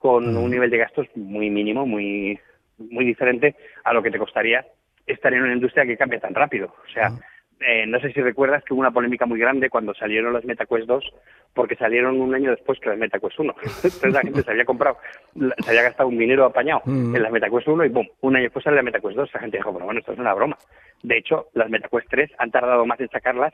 con 0.00 0.34
un 0.34 0.50
nivel 0.50 0.70
de 0.70 0.78
gastos 0.78 1.06
muy 1.14 1.50
mínimo, 1.50 1.84
muy, 1.86 2.40
muy 2.78 3.04
diferente 3.04 3.54
a 3.84 3.92
lo 3.92 4.02
que 4.02 4.10
te 4.10 4.18
costaría 4.18 4.66
estar 5.06 5.32
en 5.34 5.42
una 5.42 5.52
industria 5.52 5.84
que 5.84 5.98
cambia 5.98 6.18
tan 6.18 6.34
rápido. 6.34 6.74
O 6.88 6.92
sea, 6.92 7.12
eh, 7.60 7.84
no 7.86 8.00
sé 8.00 8.10
si 8.12 8.22
recuerdas 8.22 8.64
que 8.64 8.72
hubo 8.72 8.80
una 8.80 8.92
polémica 8.92 9.26
muy 9.26 9.38
grande 9.38 9.68
cuando 9.68 9.92
salieron 9.92 10.32
las 10.32 10.46
MetaQuest 10.46 10.86
2, 10.86 11.04
porque 11.52 11.76
salieron 11.76 12.18
un 12.18 12.34
año 12.34 12.50
después 12.50 12.80
que 12.80 12.88
las 12.88 12.96
MetaQuest 12.96 13.40
1. 13.40 13.54
Entonces 13.62 14.12
la 14.12 14.22
gente 14.22 14.42
se 14.42 14.50
había 14.50 14.64
comprado, 14.64 14.96
se 15.34 15.68
había 15.70 15.82
gastado 15.82 16.08
un 16.08 16.16
dinero 16.16 16.46
apañado 16.46 16.80
en 16.86 17.22
las 17.22 17.30
MetaQuest 17.30 17.68
1 17.68 17.84
y 17.84 17.88
boom, 17.90 18.08
un 18.22 18.36
año 18.36 18.44
después 18.44 18.64
sale 18.64 18.76
la 18.76 18.82
MetaQuest 18.82 19.18
2. 19.18 19.34
La 19.34 19.40
gente 19.40 19.58
dijo, 19.58 19.70
bueno, 19.70 19.84
bueno, 19.84 20.00
esto 20.00 20.12
es 20.12 20.18
una 20.18 20.32
broma. 20.32 20.56
De 21.02 21.18
hecho, 21.18 21.48
las 21.52 21.68
MetaQuest 21.68 22.08
3 22.08 22.30
han 22.38 22.50
tardado 22.50 22.86
más 22.86 22.98
en 23.00 23.10
sacarlas 23.10 23.52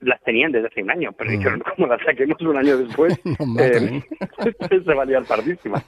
las 0.00 0.22
tenían 0.22 0.52
desde 0.52 0.68
hace 0.68 0.82
un 0.82 0.90
año, 0.90 1.12
pero 1.12 1.30
dijeron, 1.30 1.62
como 1.74 1.86
las 1.86 2.02
saquemos 2.02 2.40
un 2.42 2.56
año 2.56 2.76
después, 2.76 3.18
eh, 3.60 4.02
se 4.84 4.94
va 4.94 5.02
a 5.02 5.06
liar 5.06 5.24
tardísima. 5.24 5.82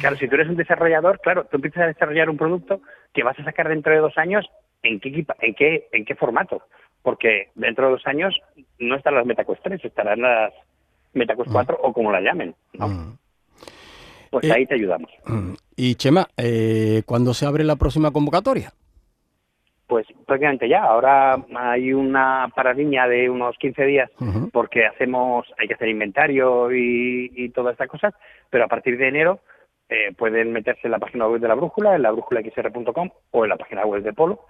Claro, 0.00 0.16
si 0.16 0.28
tú 0.28 0.34
eres 0.34 0.48
un 0.48 0.56
desarrollador, 0.56 1.20
claro, 1.20 1.44
tú 1.44 1.56
empiezas 1.56 1.84
a 1.84 1.86
desarrollar 1.86 2.28
un 2.28 2.36
producto 2.36 2.80
que 3.12 3.22
vas 3.22 3.38
a 3.38 3.44
sacar 3.44 3.68
dentro 3.68 3.92
de 3.92 3.98
dos 3.98 4.16
años, 4.18 4.46
¿en 4.82 5.00
qué, 5.00 5.24
en 5.40 5.54
qué, 5.54 5.88
en 5.92 6.04
qué 6.04 6.14
formato? 6.14 6.62
Porque 7.02 7.50
dentro 7.54 7.86
de 7.86 7.92
dos 7.92 8.06
años 8.06 8.38
no 8.78 8.96
estarán 8.96 9.18
las 9.18 9.26
MetaQuest 9.26 9.62
3, 9.62 9.84
estarán 9.84 10.20
las 10.20 10.52
MetaQuest 11.14 11.52
4 11.52 11.78
o 11.82 11.92
como 11.92 12.12
la 12.12 12.20
llamen, 12.20 12.54
¿no? 12.74 13.18
Pues 14.30 14.50
ahí 14.50 14.66
te 14.66 14.76
ayudamos. 14.76 15.10
Y 15.76 15.94
Chema, 15.96 16.26
eh, 16.38 17.02
¿cuándo 17.04 17.34
se 17.34 17.44
abre 17.44 17.64
la 17.64 17.76
próxima 17.76 18.12
convocatoria? 18.12 18.72
Pues 19.86 20.06
prácticamente 20.26 20.68
ya. 20.68 20.84
Ahora 20.84 21.36
hay 21.54 21.92
una 21.92 22.50
paradilla 22.54 23.06
de 23.06 23.28
unos 23.28 23.56
15 23.58 23.84
días 23.84 24.10
porque 24.52 24.86
hacemos, 24.86 25.46
hay 25.58 25.68
que 25.68 25.74
hacer 25.74 25.88
inventario 25.88 26.70
y, 26.72 27.50
todas 27.54 27.72
estas 27.72 27.88
cosas, 27.88 28.14
pero 28.48 28.64
a 28.64 28.68
partir 28.68 28.96
de 28.96 29.08
enero 29.08 29.40
eh, 29.88 30.12
pueden 30.16 30.52
meterse 30.52 30.82
en 30.84 30.92
la 30.92 30.98
página 30.98 31.26
web 31.26 31.40
de 31.40 31.48
la 31.48 31.54
brújula, 31.54 31.94
en 31.94 32.02
la 32.02 32.10
brújulaxr.com 32.10 33.10
o 33.32 33.44
en 33.44 33.48
la 33.50 33.56
página 33.56 33.84
web 33.84 34.02
de 34.02 34.12
Polo 34.12 34.46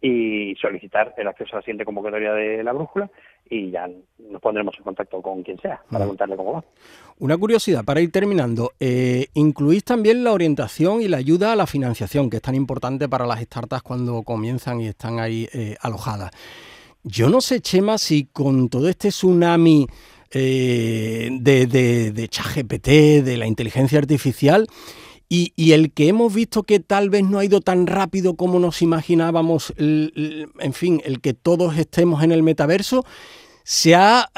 y 0.00 0.54
solicitar 0.56 1.14
el 1.16 1.26
acceso 1.26 1.56
a 1.56 1.58
la 1.58 1.62
siguiente 1.62 1.84
convocatoria 1.84 2.32
de 2.34 2.62
la 2.62 2.72
brújula 2.72 3.10
y 3.48 3.70
ya 3.70 3.88
nos 4.18 4.40
pondremos 4.40 4.74
en 4.78 4.84
contacto 4.84 5.20
con 5.20 5.42
quien 5.42 5.58
sea 5.60 5.82
para 5.90 6.06
contarle 6.06 6.36
cómo 6.36 6.54
va. 6.54 6.64
Una 7.18 7.36
curiosidad 7.36 7.84
para 7.84 8.00
ir 8.00 8.10
terminando, 8.10 8.72
eh, 8.80 9.26
incluís 9.34 9.84
también 9.84 10.24
la 10.24 10.32
orientación 10.32 11.00
y 11.02 11.08
la 11.08 11.18
ayuda 11.18 11.52
a 11.52 11.56
la 11.56 11.66
financiación, 11.66 12.30
que 12.30 12.36
es 12.36 12.42
tan 12.42 12.54
importante 12.54 13.08
para 13.08 13.26
las 13.26 13.40
startups 13.40 13.82
cuando 13.82 14.22
comienzan 14.22 14.80
y 14.80 14.88
están 14.88 15.18
ahí 15.20 15.48
eh, 15.52 15.76
alojadas. 15.80 16.30
Yo 17.04 17.28
no 17.28 17.40
sé, 17.40 17.60
Chema, 17.60 17.98
si 17.98 18.24
con 18.24 18.68
todo 18.68 18.88
este 18.88 19.10
tsunami 19.10 19.86
eh, 20.30 21.28
de, 21.32 21.66
de, 21.66 22.12
de 22.12 22.28
ChatGPT, 22.28 22.88
de 23.22 23.36
la 23.36 23.46
inteligencia 23.46 23.98
artificial, 23.98 24.66
y, 25.56 25.72
el 25.72 25.92
que 25.92 26.08
hemos 26.08 26.34
visto 26.34 26.62
que 26.62 26.80
tal 26.80 27.10
vez 27.10 27.24
no 27.24 27.38
ha 27.38 27.44
ido 27.44 27.60
tan 27.60 27.86
rápido 27.86 28.36
como 28.36 28.58
nos 28.58 28.82
imaginábamos, 28.82 29.74
en 29.78 30.72
fin, 30.72 31.00
el 31.04 31.20
que 31.20 31.34
todos 31.34 31.76
estemos 31.78 32.22
en 32.22 32.32
el 32.32 32.42
metaverso, 32.42 33.04
¿se 33.64 33.94
ha 33.94 34.28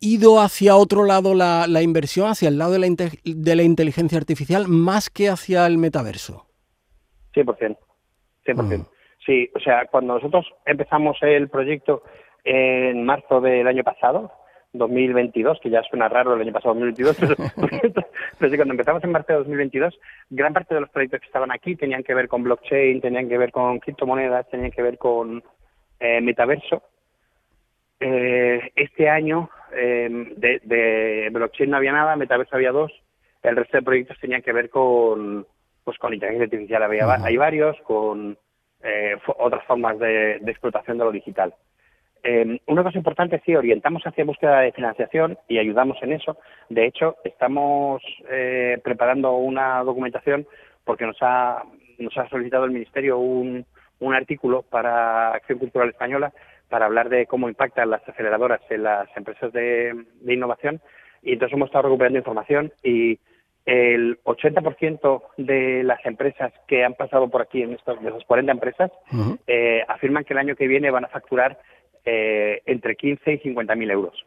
ido 0.00 0.40
hacia 0.40 0.76
otro 0.76 1.04
lado 1.04 1.34
la, 1.34 1.82
inversión, 1.82 2.28
hacia 2.28 2.48
el 2.48 2.58
lado 2.58 2.72
de 2.72 2.78
la, 2.78 2.86
de 3.24 3.56
la 3.56 3.62
inteligencia 3.62 4.18
artificial, 4.18 4.68
más 4.68 5.10
que 5.10 5.28
hacia 5.28 5.66
el 5.66 5.78
metaverso? 5.78 6.46
100%. 7.34 7.76
100%. 8.46 8.86
Sí, 9.24 9.50
o 9.54 9.60
sea, 9.60 9.86
cuando 9.86 10.14
nosotros 10.14 10.46
empezamos 10.66 11.16
el 11.22 11.48
proyecto 11.48 12.02
en 12.44 13.04
marzo 13.04 13.40
del 13.40 13.66
año 13.66 13.82
pasado, 13.82 14.30
2022, 14.74 15.60
que 15.60 15.70
ya 15.70 15.82
suena 15.84 16.08
raro 16.08 16.34
el 16.34 16.40
año 16.40 16.52
pasado 16.52 16.74
2022, 16.74 17.16
pero, 18.38 18.56
cuando 18.56 18.74
empezamos 18.74 19.02
en 19.04 19.12
marzo 19.12 19.32
de 19.32 19.38
2022, 19.38 19.98
gran 20.30 20.52
parte 20.52 20.74
de 20.74 20.80
los 20.80 20.90
proyectos 20.90 21.20
que 21.20 21.26
estaban 21.26 21.52
aquí 21.52 21.76
tenían 21.76 22.02
que 22.02 22.14
ver 22.14 22.28
con 22.28 22.42
blockchain, 22.42 23.00
tenían 23.00 23.28
que 23.28 23.38
ver 23.38 23.52
con 23.52 23.78
criptomonedas, 23.78 24.50
tenían 24.50 24.72
que 24.72 24.82
ver 24.82 24.98
con 24.98 25.42
eh, 26.00 26.20
metaverso. 26.20 26.82
Eh, 28.00 28.72
este 28.74 29.08
año 29.08 29.48
eh, 29.74 30.08
de, 30.36 31.28
blockchain 31.32 31.70
no 31.70 31.76
había 31.76 31.92
nada, 31.92 32.16
metaverso 32.16 32.56
había 32.56 32.72
dos, 32.72 32.92
el 33.42 33.56
resto 33.56 33.78
de 33.78 33.84
proyectos 33.84 34.18
tenían 34.20 34.42
que 34.42 34.52
ver 34.52 34.68
con 34.68 35.46
pues 35.84 35.98
con 35.98 36.14
inteligencia 36.14 36.44
artificial 36.44 36.82
había, 36.82 37.06
hay 37.22 37.36
varios, 37.36 37.76
con 37.82 38.38
otras 39.38 39.64
formas 39.64 39.98
de 39.98 40.36
explotación 40.46 40.96
de 40.96 41.04
lo 41.04 41.12
digital. 41.12 41.54
Eh, 42.24 42.58
una 42.66 42.82
cosa 42.82 42.96
importante, 42.98 43.40
sí, 43.44 43.54
orientamos 43.54 44.02
hacia 44.04 44.24
búsqueda 44.24 44.60
de 44.60 44.72
financiación 44.72 45.38
y 45.46 45.58
ayudamos 45.58 45.98
en 46.02 46.14
eso. 46.14 46.38
De 46.70 46.86
hecho, 46.86 47.16
estamos 47.22 48.02
eh, 48.30 48.80
preparando 48.82 49.36
una 49.36 49.84
documentación 49.84 50.46
porque 50.84 51.04
nos 51.04 51.18
ha, 51.20 51.62
nos 51.98 52.16
ha 52.16 52.28
solicitado 52.30 52.64
el 52.64 52.70
Ministerio 52.70 53.18
un, 53.18 53.66
un 54.00 54.14
artículo 54.14 54.62
para 54.62 55.34
Acción 55.34 55.58
Cultural 55.58 55.90
Española 55.90 56.32
para 56.68 56.86
hablar 56.86 57.08
de 57.08 57.26
cómo 57.26 57.48
impactan 57.48 57.90
las 57.90 58.06
aceleradoras 58.08 58.60
en 58.70 58.82
las 58.82 59.08
empresas 59.16 59.52
de, 59.52 59.94
innovación. 60.26 60.80
Y 61.22 61.32
entonces 61.32 61.54
hemos 61.54 61.68
estado 61.68 61.84
recuperando 61.84 62.18
información 62.18 62.72
y 62.82 63.18
el 63.64 64.18
80% 64.24 65.22
de 65.38 65.84
las 65.84 66.04
empresas 66.04 66.52
que 66.66 66.84
han 66.84 66.94
pasado 66.94 67.28
por 67.28 67.42
aquí, 67.42 67.62
en 67.62 67.72
estas, 67.72 68.00
de 68.02 68.08
esas 68.08 68.24
40 68.24 68.52
empresas, 68.52 68.90
eh, 69.46 69.82
afirman 69.88 70.24
que 70.24 70.34
el 70.34 70.38
año 70.38 70.56
que 70.56 70.66
viene 70.66 70.90
van 70.90 71.04
a 71.04 71.08
facturar 71.08 71.58
eh, 72.04 72.62
entre 72.66 72.96
15 72.96 73.32
y 73.32 73.38
50 73.38 73.74
mil 73.74 73.90
euros. 73.90 74.24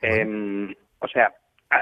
Em, 0.00 0.74
o 0.98 1.08
sea, 1.08 1.32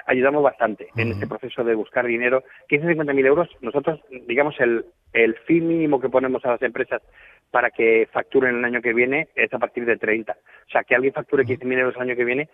ayudamos 0.06 0.42
bastante 0.42 0.88
en 0.96 1.12
este 1.12 1.26
proceso 1.26 1.64
de 1.64 1.74
buscar 1.74 2.06
dinero. 2.06 2.44
15 2.68 2.84
y 2.84 2.88
50 2.90 3.12
mil 3.12 3.26
euros, 3.26 3.48
nosotros, 3.60 4.00
digamos, 4.26 4.58
el, 4.60 4.84
el 5.12 5.34
fin 5.46 5.66
mínimo 5.66 6.00
que 6.00 6.10
ponemos 6.10 6.44
a 6.44 6.52
las 6.52 6.62
empresas 6.62 7.02
para 7.50 7.70
que 7.70 8.08
facturen 8.12 8.56
el 8.56 8.64
año 8.64 8.82
que 8.82 8.92
viene 8.92 9.28
es 9.34 9.52
a 9.54 9.58
partir 9.58 9.86
de 9.86 9.96
30. 9.96 10.32
O 10.32 10.70
sea, 10.70 10.84
que 10.84 10.94
alguien 10.94 11.14
facture 11.14 11.44
15.000 11.44 11.78
euros 11.78 11.96
el 11.96 12.02
año 12.02 12.16
que 12.16 12.24
viene 12.24 12.48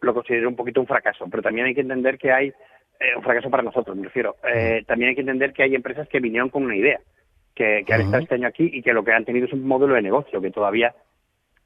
lo 0.00 0.14
considero 0.14 0.48
un 0.48 0.56
poquito 0.56 0.80
un 0.80 0.86
fracaso, 0.86 1.26
pero 1.30 1.42
también 1.42 1.66
hay 1.66 1.74
que 1.74 1.80
entender 1.80 2.18
que 2.18 2.30
hay 2.30 2.48
eh, 3.00 3.16
un 3.16 3.22
fracaso 3.22 3.50
para 3.50 3.62
nosotros, 3.62 3.96
me 3.96 4.04
refiero. 4.04 4.36
Eh, 4.44 4.84
también 4.86 5.08
hay 5.08 5.14
que 5.14 5.22
entender 5.22 5.52
que 5.52 5.62
hay 5.62 5.74
empresas 5.74 6.08
que 6.08 6.20
vinieron 6.20 6.50
con 6.50 6.64
una 6.64 6.76
idea, 6.76 7.00
que, 7.54 7.82
que 7.86 7.94
han 7.94 8.02
estado 8.02 8.22
este 8.22 8.34
año 8.34 8.48
aquí 8.48 8.70
y 8.72 8.82
que 8.82 8.92
lo 8.92 9.02
que 9.02 9.12
han 9.12 9.24
tenido 9.24 9.46
es 9.46 9.52
un 9.52 9.66
modelo 9.66 9.94
de 9.94 10.02
negocio 10.02 10.40
que 10.40 10.50
todavía 10.50 10.94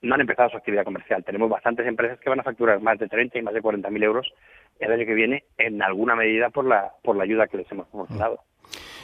no 0.03 0.15
han 0.15 0.21
empezado 0.21 0.51
su 0.51 0.57
actividad 0.57 0.85
comercial. 0.85 1.25
Tenemos 1.25 1.51
bastantes 1.51 1.87
empresas 1.87 2.19
que 2.21 2.31
van 2.31 2.41
a 2.41 2.45
facturar 2.45 2.81
más 2.81 2.99
de 2.99 3.09
30 3.09 3.39
y 3.39 3.43
más 3.43 3.55
de 3.55 3.63
40 3.63 3.91
mil 3.91 4.03
euros 4.03 4.33
el 4.79 4.93
año 4.93 5.05
que 5.05 5.15
viene, 5.15 5.45
en 5.59 5.83
alguna 5.83 6.17
medida 6.17 6.51
por 6.51 6.65
la, 6.65 6.91
por 7.03 7.17
la 7.17 7.25
ayuda 7.25 7.47
que 7.49 7.59
les 7.59 7.71
hemos 7.71 7.87
proporcionado. 7.89 8.41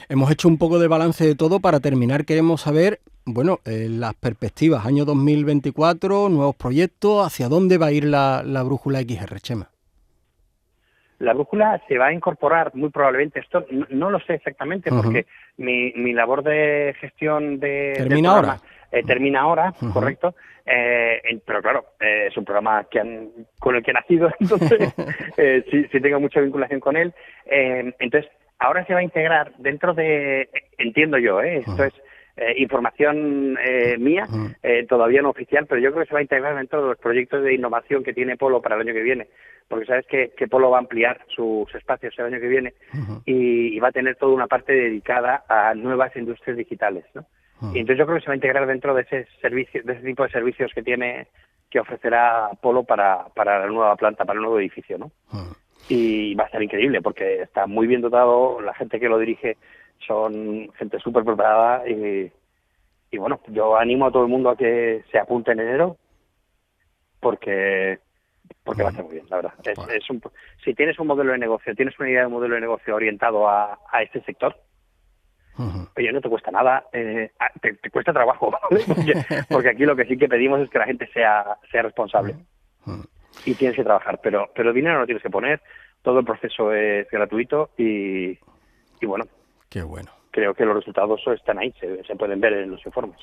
Hemos 0.09 0.31
hecho 0.31 0.47
un 0.47 0.57
poco 0.57 0.79
de 0.79 0.87
balance 0.87 1.25
de 1.25 1.35
todo. 1.35 1.59
Para 1.59 1.79
terminar, 1.79 2.25
queremos 2.25 2.61
saber, 2.61 2.99
bueno, 3.25 3.59
eh, 3.65 3.87
las 3.89 4.13
perspectivas, 4.15 4.85
año 4.85 5.05
2024, 5.05 6.29
nuevos 6.29 6.55
proyectos, 6.55 7.25
¿hacia 7.25 7.49
dónde 7.49 7.77
va 7.77 7.87
a 7.87 7.91
ir 7.91 8.05
la, 8.05 8.41
brújula 8.63 9.01
XR, 9.01 9.39
Chema? 9.41 9.69
La 11.19 11.33
brújula 11.33 11.81
se 11.87 11.97
va 11.97 12.07
a 12.07 12.13
incorporar 12.13 12.75
muy 12.75 12.89
probablemente, 12.89 13.39
esto 13.39 13.65
no, 13.89 14.09
lo 14.09 14.19
sé 14.19 14.35
exactamente 14.35 14.91
porque 14.91 15.25
mi, 15.57 15.91
mi 15.93 16.13
labor 16.13 16.43
de 16.43 16.95
gestión 16.99 17.59
de... 17.59 17.93
¿Termina 17.97 18.31
ahora? 18.31 18.57
Eh, 18.91 19.03
termina 19.03 19.41
ahora, 19.41 19.73
correcto, 19.91 20.35
eh, 20.65 21.21
pero 21.45 21.61
claro, 21.61 21.85
eh, 21.99 22.27
es 22.27 22.37
un 22.37 22.45
programa 22.45 22.85
que 22.89 22.99
han, 23.01 23.29
con 23.59 23.75
el 23.75 23.83
que 23.83 23.91
he 23.91 23.93
nacido, 23.93 24.31
entonces 24.39 24.93
sí, 25.69 25.85
sí, 25.91 25.99
tengo 25.99 26.19
mucha 26.21 26.39
vinculación 26.39 26.79
con 26.79 26.95
él. 26.95 27.13
entonces, 27.45 28.31
ahora 28.59 28.85
se 28.85 28.93
va 28.93 28.99
a 28.99 29.03
integrar 29.03 29.51
dentro 29.57 29.93
de, 29.93 30.49
entiendo 30.77 31.17
yo, 31.17 31.41
esto 31.41 31.83
es 31.83 31.93
información 32.57 33.57
mía, 33.99 34.27
todavía 34.87 35.21
no 35.21 35.29
oficial, 35.29 35.65
pero 35.67 35.81
yo 35.81 35.91
creo 35.91 36.03
que 36.03 36.07
se 36.07 36.13
va 36.13 36.19
a 36.19 36.23
integrar 36.23 36.55
dentro 36.55 36.81
de 36.81 36.89
los 36.89 36.97
proyectos 36.97 37.43
de 37.43 37.53
innovación 37.53 38.03
que 38.03 38.13
tiene 38.13 38.37
Polo 38.37 38.61
para 38.61 38.75
el 38.75 38.81
año 38.81 38.93
que 38.93 39.01
viene, 39.01 39.27
porque 39.67 39.85
sabes 39.85 40.05
que, 40.07 40.47
Polo 40.47 40.69
va 40.69 40.77
a 40.77 40.81
ampliar 40.81 41.21
sus 41.27 41.73
espacios 41.73 42.13
el 42.17 42.25
año 42.25 42.39
que 42.39 42.47
viene 42.47 42.73
y, 43.25 43.75
y, 43.75 43.79
va 43.79 43.89
a 43.89 43.91
tener 43.91 44.15
toda 44.15 44.33
una 44.33 44.47
parte 44.47 44.73
dedicada 44.73 45.43
a 45.49 45.73
nuevas 45.73 46.15
industrias 46.15 46.57
digitales, 46.57 47.05
¿no? 47.13 47.25
Y 47.73 47.79
entonces 47.79 47.97
yo 47.97 48.05
creo 48.05 48.17
que 48.17 48.23
se 48.23 48.27
va 48.27 48.33
a 48.33 48.37
integrar 48.37 48.67
dentro 48.67 48.93
de 48.93 49.01
ese 49.01 49.27
servicio, 49.41 49.81
de 49.83 49.93
ese 49.93 50.03
tipo 50.03 50.23
de 50.23 50.29
servicios 50.29 50.71
que 50.73 50.83
tiene, 50.83 51.27
que 51.69 51.79
ofrecerá 51.79 52.49
Polo 52.61 52.83
para, 52.83 53.25
para 53.35 53.59
la 53.59 53.67
nueva 53.67 53.95
planta, 53.95 54.25
para 54.25 54.37
el 54.37 54.43
nuevo 54.43 54.59
edificio, 54.59 54.97
¿no? 54.97 55.11
Y 55.89 56.35
va 56.35 56.43
a 56.43 56.47
estar 56.47 56.61
increíble 56.61 57.01
porque 57.01 57.41
está 57.41 57.65
muy 57.65 57.87
bien 57.87 58.01
dotado, 58.01 58.61
la 58.61 58.73
gente 58.75 58.99
que 58.99 59.09
lo 59.09 59.17
dirige 59.17 59.57
son 60.05 60.71
gente 60.77 60.99
súper 60.99 61.23
preparada 61.23 61.87
y, 61.87 62.31
y 63.11 63.17
bueno, 63.17 63.39
yo 63.47 63.77
animo 63.77 64.05
a 64.05 64.11
todo 64.11 64.23
el 64.23 64.29
mundo 64.29 64.49
a 64.49 64.57
que 64.57 65.03
se 65.11 65.19
apunte 65.19 65.51
en 65.51 65.59
enero 65.61 65.97
porque 67.19 67.99
porque 68.63 68.83
va 68.83 68.89
a 68.89 68.91
estar 68.91 69.05
muy 69.05 69.15
bien, 69.15 69.25
la 69.29 69.37
verdad. 69.37 69.53
Es, 69.93 70.09
un, 70.09 70.21
si 70.63 70.73
tienes 70.73 70.97
un 70.99 71.07
modelo 71.07 71.31
de 71.31 71.37
negocio, 71.37 71.75
tienes 71.75 71.97
una 71.99 72.09
idea 72.09 72.21
de 72.21 72.27
modelo 72.27 72.55
de 72.55 72.61
negocio 72.61 72.95
orientado 72.95 73.47
a, 73.47 73.79
a 73.91 74.01
este 74.03 74.21
sector, 74.21 74.55
oye, 75.97 76.11
no 76.11 76.21
te 76.21 76.29
cuesta 76.29 76.51
nada, 76.51 76.85
eh, 76.93 77.31
te, 77.61 77.89
cuesta 77.89 78.13
trabajo, 78.13 78.51
porque, 79.49 79.69
aquí 79.69 79.85
lo 79.85 79.95
que 79.95 80.05
sí 80.05 80.17
que 80.17 80.27
pedimos 80.27 80.61
es 80.61 80.69
que 80.69 80.79
la 80.79 80.85
gente 80.85 81.07
sea, 81.07 81.57
sea 81.71 81.81
responsable 81.81 82.35
y 83.45 83.53
tienes 83.55 83.75
que 83.75 83.83
trabajar, 83.83 84.19
pero, 84.21 84.49
pero 84.55 84.73
dinero 84.73 84.99
no 84.99 85.05
tienes 85.05 85.23
que 85.23 85.29
poner, 85.29 85.61
todo 86.01 86.19
el 86.19 86.25
proceso 86.25 86.71
es 86.73 87.09
gratuito 87.09 87.71
y, 87.77 88.37
y 89.01 89.05
bueno. 89.05 89.25
Qué 89.69 89.83
bueno. 89.83 90.11
Creo 90.31 90.53
que 90.53 90.65
los 90.65 90.75
resultados 90.75 91.21
están 91.35 91.57
ahí, 91.57 91.73
se, 91.79 92.03
se 92.03 92.15
pueden 92.15 92.39
ver 92.39 92.53
en 92.53 92.71
los 92.71 92.85
informes. 92.85 93.17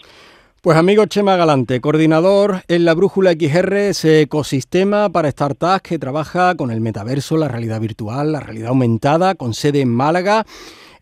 Pues 0.64 0.78
amigo 0.78 1.04
Chema 1.04 1.36
Galante, 1.36 1.78
coordinador 1.82 2.62
en 2.68 2.86
la 2.86 2.94
Brújula 2.94 3.32
XR, 3.32 3.76
ese 3.76 4.22
ecosistema 4.22 5.10
para 5.10 5.30
startups 5.30 5.82
que 5.82 5.98
trabaja 5.98 6.54
con 6.56 6.70
el 6.70 6.80
metaverso, 6.80 7.36
la 7.36 7.48
realidad 7.48 7.82
virtual, 7.82 8.32
la 8.32 8.40
realidad 8.40 8.68
aumentada, 8.70 9.34
con 9.34 9.52
sede 9.52 9.82
en 9.82 9.90
Málaga, 9.90 10.44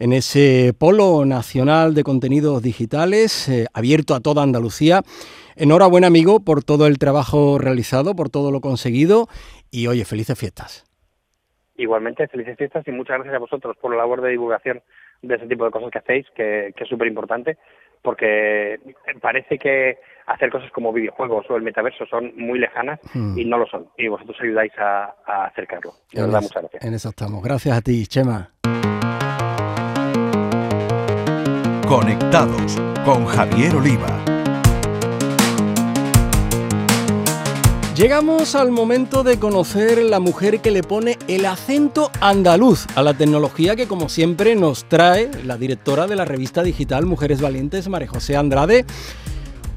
en 0.00 0.12
ese 0.12 0.74
polo 0.76 1.24
nacional 1.24 1.94
de 1.94 2.02
contenidos 2.02 2.60
digitales, 2.60 3.48
eh, 3.48 3.66
abierto 3.72 4.16
a 4.16 4.20
toda 4.20 4.42
Andalucía. 4.42 5.02
Enhorabuena 5.54 6.08
amigo 6.08 6.40
por 6.40 6.64
todo 6.64 6.88
el 6.88 6.98
trabajo 6.98 7.56
realizado, 7.58 8.16
por 8.16 8.30
todo 8.30 8.50
lo 8.50 8.60
conseguido 8.60 9.28
y 9.70 9.86
oye, 9.86 10.04
felices 10.04 10.36
fiestas. 10.36 10.84
Igualmente, 11.76 12.26
felices 12.26 12.56
fiestas 12.58 12.84
y 12.88 12.90
muchas 12.90 13.18
gracias 13.18 13.36
a 13.36 13.38
vosotros 13.38 13.76
por 13.76 13.92
la 13.92 13.98
labor 13.98 14.22
de 14.22 14.30
divulgación 14.30 14.82
de 15.22 15.34
ese 15.36 15.46
tipo 15.46 15.64
de 15.64 15.70
cosas 15.70 15.90
que 15.90 15.98
hacéis, 15.98 16.26
que, 16.34 16.72
que 16.76 16.84
es 16.84 16.90
súper 16.90 17.08
importante 17.08 17.56
porque 18.02 18.80
parece 19.20 19.58
que 19.58 19.98
hacer 20.26 20.50
cosas 20.50 20.70
como 20.72 20.92
videojuegos 20.92 21.46
o 21.48 21.56
el 21.56 21.62
metaverso 21.62 22.04
son 22.06 22.32
muy 22.36 22.58
lejanas 22.58 23.00
hmm. 23.14 23.38
y 23.38 23.44
no 23.44 23.58
lo 23.58 23.66
son. 23.66 23.86
Y 23.96 24.08
vosotros 24.08 24.36
ayudáis 24.40 24.72
a, 24.78 25.14
acercarlo. 25.46 25.94
De 26.12 26.22
verdad, 26.22 26.42
muchas 26.42 26.62
gracias. 26.62 26.84
En 26.84 26.94
eso 26.94 27.08
estamos. 27.08 27.42
Gracias 27.42 27.78
a 27.78 27.80
ti, 27.80 28.06
Chema. 28.06 28.50
Conectados 31.88 32.80
con 33.04 33.26
Javier 33.26 33.76
Oliva. 33.76 34.51
Llegamos 37.96 38.54
al 38.54 38.70
momento 38.70 39.22
de 39.22 39.38
conocer 39.38 40.02
la 40.02 40.18
mujer 40.18 40.60
que 40.60 40.70
le 40.70 40.82
pone 40.82 41.18
el 41.28 41.44
acento 41.44 42.10
andaluz 42.22 42.86
a 42.94 43.02
la 43.02 43.12
tecnología 43.12 43.76
que 43.76 43.86
como 43.86 44.08
siempre 44.08 44.54
nos 44.56 44.88
trae 44.88 45.30
la 45.44 45.58
directora 45.58 46.06
de 46.06 46.16
la 46.16 46.24
revista 46.24 46.62
digital 46.62 47.04
Mujeres 47.04 47.42
Valientes, 47.42 47.88
María 47.88 48.08
José 48.08 48.34
Andrade. 48.34 48.86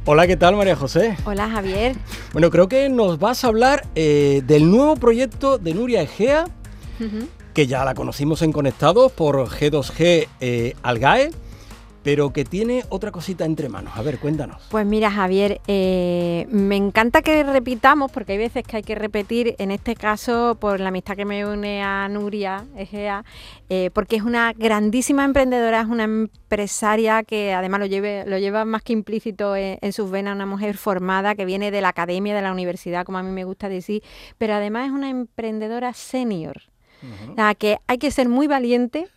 Hola, 0.06 0.28
¿qué 0.28 0.38
tal 0.38 0.56
María 0.56 0.78
José? 0.78 1.18
Hola 1.26 1.50
Javier. 1.50 1.98
Bueno, 2.32 2.50
creo 2.52 2.70
que 2.70 2.88
nos 2.88 3.20
vas 3.20 3.44
a 3.44 3.50
hablar 3.50 3.86
eh, 3.96 4.42
del 4.48 4.72
nuevo 4.72 4.96
proyecto 4.96 5.58
de 5.58 5.74
Nuria 5.74 6.02
Egea, 6.02 6.46
que 7.54 7.68
ya 7.68 7.84
la 7.84 7.96
conocimos 7.96 8.42
en 8.44 8.54
Conectados 8.54 9.12
por 9.12 9.46
G2G 9.50 10.30
eh, 10.40 10.74
Algae 10.84 11.32
pero 12.06 12.32
que 12.32 12.46
tiene 12.46 12.84
otra 12.90 13.12
cosita 13.12 13.46
entre 13.46 13.68
manos. 13.68 13.94
A 13.98 14.04
ver, 14.04 14.20
cuéntanos. 14.20 14.62
Pues 14.70 14.86
mira, 14.86 15.10
Javier, 15.10 15.60
eh, 15.68 16.46
me 16.52 16.76
encanta 16.76 17.24
que 17.24 17.42
repitamos, 17.44 18.12
porque 18.12 18.34
hay 18.34 18.38
veces 18.38 18.64
que 18.64 18.78
hay 18.78 18.84
que 18.84 18.94
repetir, 18.94 19.56
en 19.58 19.72
este 19.72 19.96
caso 19.96 20.56
por 20.60 20.80
la 20.80 20.90
amistad 20.90 21.16
que 21.16 21.26
me 21.26 21.48
une 21.48 21.82
a 21.82 22.08
Nuria 22.08 22.64
Egea, 22.78 23.26
eh, 23.70 23.90
porque 23.92 24.18
es 24.18 24.22
una 24.22 24.54
grandísima 24.54 25.26
emprendedora, 25.26 25.82
es 25.82 25.88
una 25.88 26.04
empresaria 26.04 27.24
que 27.24 27.56
además 27.56 27.80
lo, 27.80 27.88
lleve, 27.88 28.24
lo 28.28 28.38
lleva 28.38 28.66
más 28.66 28.84
que 28.84 28.94
implícito 28.94 29.56
en, 29.56 29.92
sus 29.92 30.12
venas, 30.12 30.36
una 30.36 30.46
mujer 30.46 30.78
formada 30.78 31.34
que 31.34 31.46
viene 31.46 31.72
de 31.72 31.82
la 31.82 31.90
academia, 31.90 32.36
de 32.36 32.44
la 32.44 32.52
universidad, 32.52 33.04
como 33.04 33.18
a 33.18 33.24
mí 33.24 33.32
me 33.32 33.46
gusta 33.46 33.68
decir, 33.68 34.04
pero 34.38 34.54
además 34.54 34.86
es 34.86 34.92
una 34.92 35.10
emprendedora 35.10 35.92
senior. 35.94 36.62
O 37.32 37.36
sea, 37.36 37.54
que 37.56 37.78
hay 37.88 37.98
que 37.98 38.10
ser 38.10 38.30
muy 38.30 38.48
valiente 38.48 39.08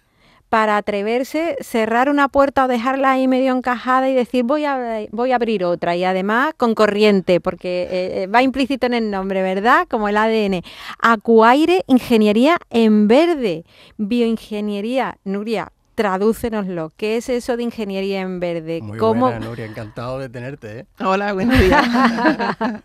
para 0.49 0.77
atreverse, 0.77 1.57
cerrar 1.61 2.09
una 2.09 2.29
puerta 2.29 2.65
o 2.65 2.69
dejarla 2.69 3.13
ahí 3.13 3.29
medio 3.29 3.55
encajada 3.55 4.09
y 4.09 4.15
decir 4.15 4.45
voy 4.45 4.65
a, 4.65 5.07
voy 5.11 5.33
a 5.33 5.37
abrir 5.37 5.65
otra 5.65 5.97
y 5.97 6.05
además 6.05 6.55
con 6.57 6.75
corriente, 6.75 7.41
porque 7.41 7.83
eh, 7.83 8.23
eh, 8.23 8.27
va 8.27 8.43
implícito 8.43 8.87
en 8.87 8.95
el 8.95 9.11
nombre, 9.11 9.43
¿verdad? 9.43 9.87
Como 9.89 10.09
el 10.09 10.17
ADN. 10.17 10.63
Acuaire, 11.01 11.85
ingeniería 11.87 12.59
en 12.71 13.09
verde, 13.09 13.65
bioingeniería, 13.97 15.19
Nuria. 15.25 15.73
Tradúcenoslo. 15.95 16.93
¿Qué 16.97 17.17
es 17.17 17.29
eso 17.29 17.57
de 17.57 17.65
ingeniería 17.65 18.21
en 18.21 18.39
verde? 18.39 18.81
Muy 18.81 18.99
buena, 18.99 19.41
Nuria, 19.41 19.67
encantado 19.67 20.21
de 20.21 20.29
tenerte. 20.29 20.79
¿eh? 20.81 20.87
Hola, 21.01 21.33
buenos 21.33 21.59
días. 21.59 21.85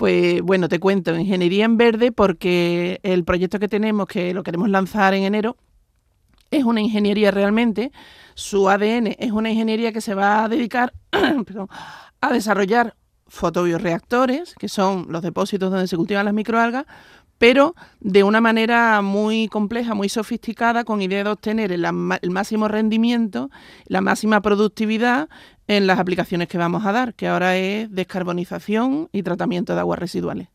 Pues 0.00 0.40
bueno, 0.40 0.70
te 0.70 0.80
cuento, 0.80 1.14
ingeniería 1.14 1.66
en 1.66 1.76
verde 1.76 2.10
porque 2.10 3.00
el 3.02 3.22
proyecto 3.22 3.58
que 3.58 3.68
tenemos, 3.68 4.06
que 4.08 4.32
lo 4.32 4.42
queremos 4.42 4.70
lanzar 4.70 5.12
en 5.12 5.24
enero, 5.24 5.58
es 6.50 6.64
una 6.64 6.80
ingeniería 6.80 7.30
realmente, 7.30 7.92
su 8.34 8.68
ADN 8.68 9.16
es 9.18 9.32
una 9.32 9.50
ingeniería 9.50 9.92
que 9.92 10.00
se 10.00 10.14
va 10.14 10.44
a 10.44 10.48
dedicar 10.48 10.92
a 12.20 12.32
desarrollar 12.32 12.96
fotobioreactores, 13.26 14.54
que 14.56 14.68
son 14.68 15.06
los 15.08 15.22
depósitos 15.22 15.70
donde 15.70 15.86
se 15.86 15.96
cultivan 15.96 16.24
las 16.24 16.34
microalgas, 16.34 16.84
pero 17.38 17.74
de 18.00 18.22
una 18.22 18.40
manera 18.40 19.00
muy 19.00 19.48
compleja, 19.48 19.94
muy 19.94 20.10
sofisticada, 20.10 20.84
con 20.84 21.00
idea 21.00 21.24
de 21.24 21.30
obtener 21.30 21.72
el, 21.72 21.86
el, 22.20 22.30
máximo 22.30 22.68
rendimiento, 22.68 23.50
la 23.86 24.02
máxima 24.02 24.42
productividad 24.42 25.28
en 25.66 25.86
las 25.86 25.98
aplicaciones 25.98 26.48
que 26.48 26.58
vamos 26.58 26.84
a 26.84 26.92
dar, 26.92 27.14
que 27.14 27.28
ahora 27.28 27.56
es 27.56 27.90
descarbonización 27.90 29.08
y 29.12 29.22
tratamiento 29.22 29.74
de 29.74 29.80
aguas 29.80 29.98
residuales. 29.98 30.48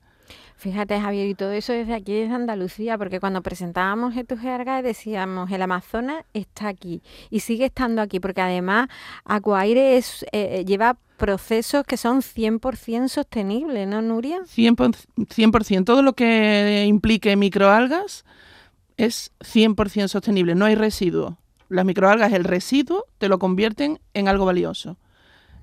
Fíjate, 0.65 0.99
Javier, 0.99 1.27
y 1.27 1.35
todo 1.35 1.51
eso 1.51 1.73
desde 1.73 1.93
aquí, 1.93 2.21
desde 2.21 2.33
Andalucía, 2.33 2.97
porque 2.97 3.19
cuando 3.19 3.43
presentábamos 3.43 4.15
tu 4.27 4.35
jerga 4.35 4.81
decíamos, 4.81 5.51
el 5.51 5.61
Amazonas 5.61 6.25
está 6.33 6.69
aquí 6.69 7.03
y 7.29 7.41
sigue 7.41 7.65
estando 7.65 8.01
aquí, 8.01 8.19
porque 8.19 8.41
además 8.41 8.89
Acuaire 9.25 9.95
es, 9.95 10.23
eh, 10.31 10.57
eh, 10.61 10.65
lleva 10.65 10.97
procesos 11.17 11.85
que 11.85 11.97
son 11.97 12.23
100% 12.23 13.09
sostenibles, 13.09 13.87
¿no, 13.87 14.01
Nuria? 14.01 14.39
100%, 14.41 15.85
todo 15.85 16.01
lo 16.01 16.13
que 16.13 16.85
implique 16.87 17.35
microalgas 17.35 18.25
es 18.97 19.33
100% 19.41 20.07
sostenible, 20.07 20.55
no 20.55 20.65
hay 20.65 20.73
residuo. 20.73 21.37
Las 21.69 21.85
microalgas, 21.85 22.33
el 22.33 22.43
residuo, 22.43 23.05
te 23.19 23.29
lo 23.29 23.37
convierten 23.37 23.99
en 24.15 24.27
algo 24.27 24.45
valioso. 24.45 24.97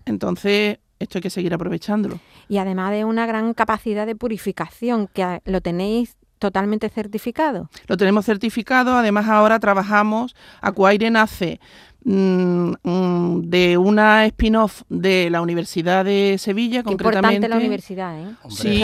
Entonces, 0.05 0.79
esto 1.03 1.19
hay 1.19 1.23
que 1.23 1.31
seguir 1.31 1.55
aprovechándolo. 1.55 2.19
Y 2.49 2.59
además 2.59 2.93
de 2.93 3.05
una 3.05 3.27
gran 3.27 3.55
capacidad 3.55 4.07
de 4.07 4.17
purificación, 4.17 5.09
que 5.09 5.41
lo 5.45 5.61
tenéis 5.61 6.17
totalmente 6.43 6.89
certificado. 6.89 7.71
Lo 7.87 7.97
tenemos 7.97 8.25
certificado, 8.25 8.97
además 8.97 9.29
ahora 9.29 9.61
trabajamos, 9.61 10.35
Aquaire 10.61 11.09
nace 11.09 11.61
mm, 12.05 12.73
mm, 12.83 13.43
de 13.43 13.79
una 13.79 14.27
spin-off 14.27 14.83
de 14.89 15.31
la 15.31 15.41
Universidad 15.41 16.05
de 16.05 16.39
Sevilla, 16.39 16.83
concretamente. 16.83 17.37
Importante 17.37 17.49
la 17.49 17.57
universidad, 17.59 18.21
¿eh? 18.21 18.35
Sí, 18.49 18.83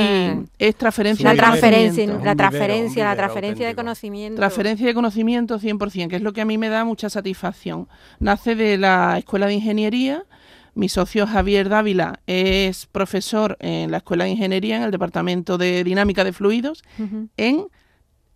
es 0.56 0.76
transferencia 0.76 1.34
la 1.34 1.36
transferencia, 1.36 2.06
la 2.06 2.36
transferencia, 2.36 3.04
la 3.06 3.16
transferencia 3.16 3.66
de 3.66 3.74
conocimiento. 3.74 4.36
Transferencia 4.36 4.86
de 4.86 4.94
conocimiento 4.94 5.58
100%, 5.58 6.08
que 6.08 6.16
es 6.16 6.22
lo 6.22 6.32
que 6.32 6.42
a 6.42 6.44
mí 6.44 6.58
me 6.58 6.68
da 6.68 6.84
mucha 6.84 7.10
satisfacción. 7.10 7.88
Nace 8.20 8.54
de 8.54 8.78
la 8.78 9.18
Escuela 9.18 9.46
de 9.46 9.54
Ingeniería, 9.54 10.24
mi 10.78 10.88
socio 10.88 11.26
Javier 11.26 11.68
Dávila 11.68 12.20
es 12.28 12.86
profesor 12.86 13.56
en 13.58 13.90
la 13.90 13.96
Escuela 13.96 14.24
de 14.24 14.30
Ingeniería, 14.30 14.76
en 14.76 14.84
el 14.84 14.92
Departamento 14.92 15.58
de 15.58 15.82
Dinámica 15.82 16.22
de 16.22 16.32
Fluidos, 16.32 16.84
en 17.36 17.66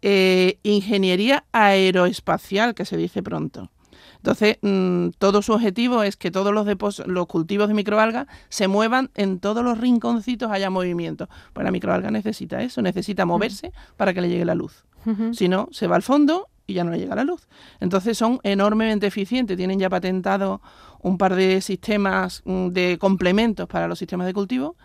eh, 0.03 0.59
Ingeniería 0.65 1.45
Aeroespacial, 1.53 2.75
que 2.75 2.85
se 2.85 2.97
dice 2.97 3.23
pronto. 3.23 3.71
Entonces, 4.17 4.59
mm, 4.61 5.11
todo 5.19 5.41
su 5.41 5.53
objetivo 5.53 6.03
es 6.03 6.17
que 6.17 6.33
todos 6.33 6.53
los, 6.53 7.07
los 7.07 7.27
cultivos 7.29 7.69
de 7.69 7.75
microalgas 7.75 8.27
se 8.49 8.67
muevan 8.67 9.11
en 9.15 9.39
todos 9.39 9.63
los 9.63 9.79
rinconcitos, 9.79 10.51
haya 10.51 10.69
movimiento. 10.69 11.29
Pues 11.53 11.65
la 11.65 11.71
microalga 11.71 12.11
necesita 12.11 12.61
eso, 12.61 12.83
necesita 12.83 13.25
moverse 13.25 13.73
para 13.97 14.13
que 14.15 14.21
le 14.21 14.29
llegue 14.29 14.45
la 14.45 14.57
luz. 14.57 14.85
Si 15.33 15.49
no, 15.49 15.69
se 15.71 15.87
va 15.87 15.97
al 15.97 16.03
fondo 16.03 16.49
y 16.67 16.75
ya 16.75 16.85
no 16.85 16.91
le 16.91 16.99
llega 16.99 17.15
la 17.15 17.25
luz. 17.25 17.49
Entonces 17.81 18.17
son 18.17 18.41
enormemente 18.43 19.07
eficientes, 19.07 19.57
tienen 19.57 19.79
ya 19.79 19.91
patentado 19.91 20.61
un 21.01 21.19
par 21.19 21.35
de 21.35 21.61
sistemas 21.61 22.43
mm, 22.45 22.69
de 22.69 22.99
complementos 22.99 23.69
para 23.69 23.89
los 23.89 23.99
sistemas 23.99 24.27
de 24.27 24.35
cultivo 24.35 24.77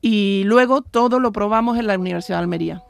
y 0.00 0.42
luego 0.46 0.82
todo 0.82 1.20
lo 1.20 1.32
probamos 1.32 1.78
en 1.78 1.86
la 1.86 1.98
Universidad 1.98 2.38
de 2.38 2.42
Almería. 2.42 2.82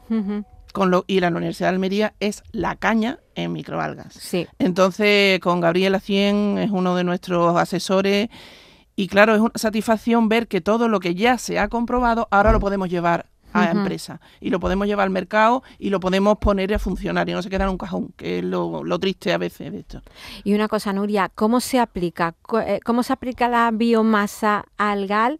con 0.73 0.89
lo, 0.89 1.03
y 1.07 1.19
la 1.19 1.27
Universidad 1.27 1.69
de 1.69 1.75
Almería 1.75 2.13
es 2.19 2.43
la 2.51 2.75
caña 2.77 3.19
en 3.35 3.51
microalgas. 3.51 4.13
Sí. 4.13 4.47
Entonces, 4.57 5.39
con 5.39 5.59
Gabriela 5.59 5.99
Cien 5.99 6.57
es 6.57 6.71
uno 6.71 6.95
de 6.95 7.03
nuestros 7.03 7.57
asesores 7.57 8.29
y 8.95 9.07
claro, 9.07 9.33
es 9.33 9.41
una 9.41 9.51
satisfacción 9.55 10.29
ver 10.29 10.47
que 10.47 10.61
todo 10.61 10.87
lo 10.87 10.99
que 10.99 11.15
ya 11.15 11.37
se 11.37 11.59
ha 11.59 11.69
comprobado 11.69 12.27
ahora 12.31 12.51
lo 12.51 12.59
podemos 12.59 12.89
llevar 12.89 13.30
a 13.53 13.63
Ujú. 13.69 13.77
empresa 13.77 14.19
y 14.39 14.49
lo 14.49 14.59
podemos 14.59 14.87
llevar 14.87 15.03
al 15.05 15.09
mercado 15.09 15.63
y 15.79 15.89
lo 15.89 15.99
podemos 15.99 16.37
poner 16.37 16.73
a 16.73 16.79
funcionar 16.79 17.27
y 17.29 17.33
no 17.33 17.41
se 17.41 17.49
queda 17.49 17.65
en 17.65 17.71
un 17.71 17.77
cajón, 17.77 18.13
que 18.15 18.39
es 18.39 18.43
lo, 18.43 18.83
lo 18.83 18.99
triste 18.99 19.33
a 19.33 19.37
veces 19.37 19.71
de 19.71 19.79
esto. 19.79 20.01
Y 20.43 20.53
una 20.53 20.67
cosa, 20.67 20.93
Nuria, 20.93 21.29
¿cómo 21.33 21.59
se 21.59 21.79
aplica? 21.79 22.35
Eh, 22.65 22.79
¿Cómo 22.83 23.03
se 23.03 23.13
aplica 23.13 23.47
la 23.47 23.69
biomasa 23.71 24.65
algal 24.77 25.39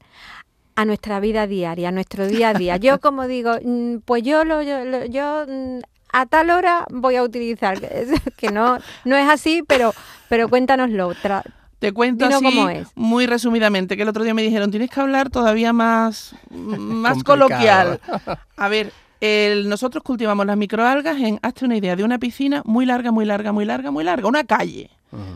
a 0.76 0.86
nuestra 0.86 1.20
vida 1.20 1.48
diaria, 1.48 1.90
a 1.90 1.92
nuestro 1.92 2.28
día 2.28 2.50
a 2.50 2.54
día? 2.54 2.78
Yo 2.78 3.00
como 3.00 3.28
digo, 3.28 3.54
mm, 3.64 3.98
pues 4.06 4.24
yo 4.24 4.44
lo, 4.46 4.62
yo, 4.62 4.84
lo- 4.86 5.06
yo, 5.06 5.46
mm, 5.48 5.80
a 6.14 6.26
tal 6.26 6.50
hora 6.50 6.86
voy 6.92 7.16
a 7.16 7.24
utilizar, 7.24 7.78
que 8.38 8.52
no, 8.52 8.78
no 9.06 9.16
es 9.16 9.30
así, 9.30 9.64
pero, 9.68 9.94
pero 10.30 10.50
cuéntanoslo. 10.50 11.12
Tra- 11.14 11.44
Te 11.82 11.92
cuento 11.92 12.26
así 12.26 12.46
cómo 12.46 12.70
es. 12.70 12.88
muy 12.96 13.26
resumidamente, 13.26 13.98
que 13.98 14.04
el 14.04 14.10
otro 14.10 14.24
día 14.24 14.34
me 14.36 14.44
dijeron, 14.44 14.70
tienes 14.70 14.90
que 14.92 15.00
hablar 15.02 15.30
todavía 15.32 15.74
más, 15.74 16.36
más 16.52 17.24
coloquial. 17.24 18.00
A 18.58 18.68
ver, 18.70 18.94
el- 19.20 19.68
nosotros 19.68 20.04
cultivamos 20.04 20.46
las 20.46 20.56
microalgas 20.58 21.20
en, 21.20 21.40
hazte 21.42 21.66
una 21.66 21.76
idea, 21.76 21.96
de 21.96 22.04
una 22.04 22.20
piscina 22.20 22.62
muy 22.66 22.86
larga, 22.86 23.12
muy 23.12 23.26
larga, 23.26 23.52
muy 23.52 23.66
larga, 23.66 23.90
muy 23.90 24.04
larga, 24.04 24.28
una 24.28 24.44
calle, 24.44 24.92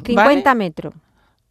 50 0.05 0.53
metros. 0.55 0.93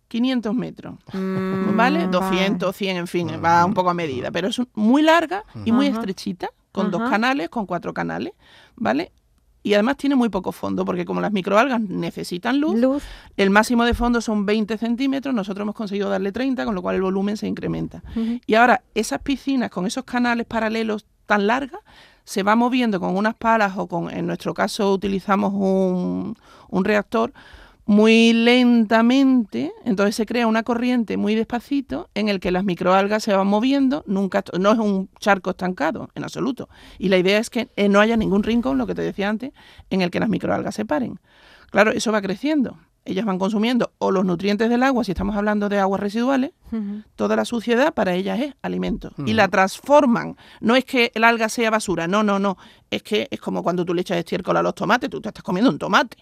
500 0.06 0.54
metros. 0.54 0.94
Mm, 1.12 1.76
¿Vale? 1.76 1.98
vale. 2.06 2.06
200, 2.08 2.76
100, 2.76 2.96
en 2.96 3.06
fin, 3.08 3.28
va 3.44 3.64
un 3.64 3.74
poco 3.74 3.90
a 3.90 3.94
medida, 3.94 4.30
pero 4.30 4.46
es 4.46 4.60
muy 4.74 5.02
larga 5.02 5.42
y 5.64 5.72
muy 5.72 5.88
estrechita, 5.88 6.50
con 6.70 6.92
dos 6.92 7.00
canales, 7.10 7.48
con 7.48 7.66
cuatro 7.66 7.92
canales, 7.92 8.32
¿vale? 8.76 9.10
Y 9.64 9.72
además 9.72 9.96
tiene 9.96 10.14
muy 10.14 10.28
poco 10.28 10.52
fondo, 10.52 10.84
porque 10.84 11.06
como 11.06 11.22
las 11.22 11.32
microalgas 11.32 11.80
necesitan 11.80 12.60
luz, 12.60 12.78
Luz. 12.78 13.02
el 13.38 13.48
máximo 13.48 13.84
de 13.84 13.94
fondo 13.94 14.20
son 14.20 14.44
20 14.44 14.76
centímetros, 14.76 15.34
nosotros 15.34 15.64
hemos 15.64 15.74
conseguido 15.74 16.10
darle 16.10 16.32
30, 16.32 16.66
con 16.66 16.74
lo 16.74 16.82
cual 16.82 16.96
el 16.96 17.02
volumen 17.02 17.38
se 17.38 17.46
incrementa. 17.48 18.02
Y 18.46 18.54
ahora 18.54 18.82
esas 18.94 19.22
piscinas 19.22 19.70
con 19.70 19.86
esos 19.86 20.04
canales 20.04 20.46
paralelos 20.46 21.06
tan 21.24 21.46
largas 21.46 21.80
se 22.24 22.42
va 22.42 22.56
moviendo 22.56 23.00
con 23.00 23.16
unas 23.16 23.34
palas 23.34 23.72
o 23.76 23.86
con, 23.86 24.10
en 24.10 24.26
nuestro 24.26 24.52
caso 24.52 24.92
utilizamos 24.92 25.52
un, 25.54 26.36
un 26.68 26.84
reactor 26.84 27.32
muy 27.86 28.32
lentamente, 28.32 29.72
entonces 29.84 30.16
se 30.16 30.26
crea 30.26 30.46
una 30.46 30.62
corriente 30.62 31.16
muy 31.16 31.34
despacito 31.34 32.08
en 32.14 32.28
el 32.28 32.40
que 32.40 32.50
las 32.50 32.64
microalgas 32.64 33.22
se 33.22 33.34
van 33.34 33.46
moviendo, 33.46 34.04
nunca 34.06 34.42
no 34.58 34.72
es 34.72 34.78
un 34.78 35.10
charco 35.20 35.50
estancado 35.50 36.08
en 36.14 36.24
absoluto. 36.24 36.68
Y 36.98 37.08
la 37.08 37.18
idea 37.18 37.38
es 37.38 37.50
que 37.50 37.68
eh, 37.76 37.88
no 37.88 38.00
haya 38.00 38.16
ningún 38.16 38.42
rincón, 38.42 38.78
lo 38.78 38.86
que 38.86 38.94
te 38.94 39.02
decía 39.02 39.28
antes, 39.28 39.52
en 39.90 40.00
el 40.00 40.10
que 40.10 40.20
las 40.20 40.28
microalgas 40.28 40.74
se 40.74 40.84
paren. 40.84 41.20
Claro, 41.70 41.90
eso 41.90 42.10
va 42.12 42.22
creciendo. 42.22 42.78
Ellas 43.04 43.26
van 43.26 43.38
consumiendo 43.38 43.92
o 43.98 44.10
los 44.10 44.24
nutrientes 44.24 44.70
del 44.70 44.82
agua, 44.82 45.04
si 45.04 45.12
estamos 45.12 45.36
hablando 45.36 45.68
de 45.68 45.78
aguas 45.78 46.00
residuales, 46.00 46.52
toda 47.16 47.36
la 47.36 47.44
suciedad 47.44 47.92
para 47.92 48.14
ellas 48.14 48.40
es 48.40 48.54
alimento. 48.62 49.12
Y 49.26 49.34
la 49.34 49.48
transforman. 49.48 50.36
No 50.60 50.74
es 50.74 50.86
que 50.86 51.12
el 51.14 51.22
alga 51.22 51.50
sea 51.50 51.68
basura, 51.68 52.08
no, 52.08 52.22
no, 52.22 52.38
no. 52.38 52.56
Es 52.90 53.02
que 53.02 53.28
es 53.30 53.40
como 53.40 53.62
cuando 53.62 53.84
tú 53.84 53.92
le 53.92 54.00
echas 54.00 54.16
estiércol 54.16 54.56
a 54.56 54.62
los 54.62 54.74
tomates, 54.74 55.10
tú 55.10 55.20
te 55.20 55.28
estás 55.28 55.44
comiendo 55.44 55.70
un 55.70 55.78
tomate. 55.78 56.16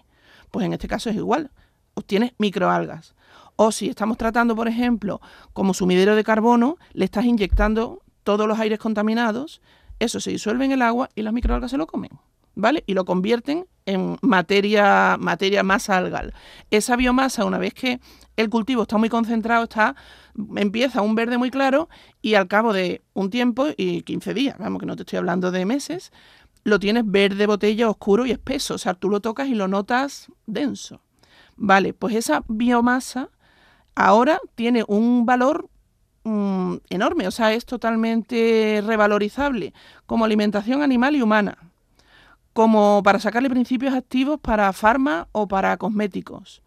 Pues 0.53 0.67
en 0.67 0.73
este 0.73 0.87
caso 0.87 1.09
es 1.09 1.15
igual. 1.15 1.49
Obtienes 1.95 2.33
microalgas. 2.37 3.15
O 3.55 3.71
si 3.71 3.89
estamos 3.89 4.19
tratando, 4.19 4.55
por 4.55 4.67
ejemplo, 4.67 5.19
como 5.51 5.73
sumidero 5.73 6.15
de 6.15 6.23
carbono, 6.23 6.77
le 6.91 7.05
estás 7.05 7.25
inyectando 7.25 8.03
todos 8.21 8.47
los 8.47 8.59
aires 8.59 8.77
contaminados, 8.77 9.63
eso 9.97 10.19
se 10.19 10.29
disuelve 10.29 10.65
en 10.65 10.71
el 10.71 10.83
agua 10.83 11.09
y 11.15 11.23
las 11.23 11.33
microalgas 11.33 11.71
se 11.71 11.77
lo 11.77 11.87
comen. 11.87 12.11
¿Vale? 12.53 12.83
Y 12.85 12.93
lo 12.93 13.03
convierten 13.03 13.65
en 13.87 14.17
materia, 14.21 15.17
materia 15.19 15.63
masa 15.63 15.97
algal. 15.97 16.35
Esa 16.69 16.95
biomasa, 16.97 17.45
una 17.45 17.57
vez 17.57 17.73
que 17.73 17.99
el 18.37 18.51
cultivo 18.51 18.83
está 18.83 18.99
muy 18.99 19.09
concentrado, 19.09 19.63
está, 19.63 19.95
empieza 20.55 21.01
un 21.01 21.15
verde 21.15 21.39
muy 21.39 21.49
claro 21.49 21.89
y 22.21 22.35
al 22.35 22.47
cabo 22.47 22.73
de 22.73 23.01
un 23.13 23.31
tiempo 23.31 23.69
y 23.75 24.03
15 24.03 24.35
días, 24.35 24.57
vamos 24.59 24.79
que 24.79 24.85
no 24.85 24.95
te 24.95 25.01
estoy 25.01 25.17
hablando 25.17 25.49
de 25.49 25.65
meses, 25.65 26.11
lo 26.63 26.79
tienes 26.79 27.03
verde 27.05 27.45
botella, 27.45 27.89
oscuro 27.89 28.25
y 28.25 28.31
espeso. 28.31 28.75
O 28.75 28.77
sea, 28.77 28.93
tú 28.93 29.09
lo 29.09 29.19
tocas 29.19 29.47
y 29.47 29.55
lo 29.55 29.67
notas 29.67 30.31
denso. 30.45 31.01
Vale, 31.55 31.93
pues 31.93 32.15
esa 32.15 32.43
biomasa 32.47 33.29
ahora 33.95 34.39
tiene 34.55 34.83
un 34.87 35.25
valor 35.25 35.69
mm, 36.23 36.75
enorme, 36.89 37.27
o 37.27 37.31
sea, 37.31 37.53
es 37.53 37.65
totalmente 37.65 38.81
revalorizable 38.85 39.73
como 40.05 40.25
alimentación 40.25 40.81
animal 40.81 41.15
y 41.15 41.21
humana, 41.21 41.57
como 42.53 43.01
para 43.03 43.19
sacarle 43.19 43.49
principios 43.49 43.93
activos 43.93 44.39
para 44.39 44.73
farma 44.73 45.27
o 45.31 45.47
para 45.47 45.77
cosméticos. 45.77 46.63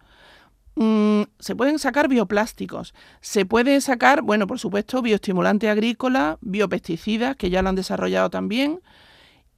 Mm, 0.76 1.22
se 1.38 1.56
pueden 1.56 1.78
sacar 1.78 2.06
bioplásticos, 2.06 2.94
se 3.22 3.46
puede 3.46 3.80
sacar, 3.80 4.22
bueno, 4.22 4.46
por 4.46 4.58
supuesto, 4.58 5.00
bioestimulante 5.02 5.70
agrícola, 5.70 6.38
biopesticidas, 6.42 7.34
que 7.36 7.50
ya 7.50 7.62
lo 7.62 7.70
han 7.70 7.74
desarrollado 7.76 8.30
también. 8.30 8.82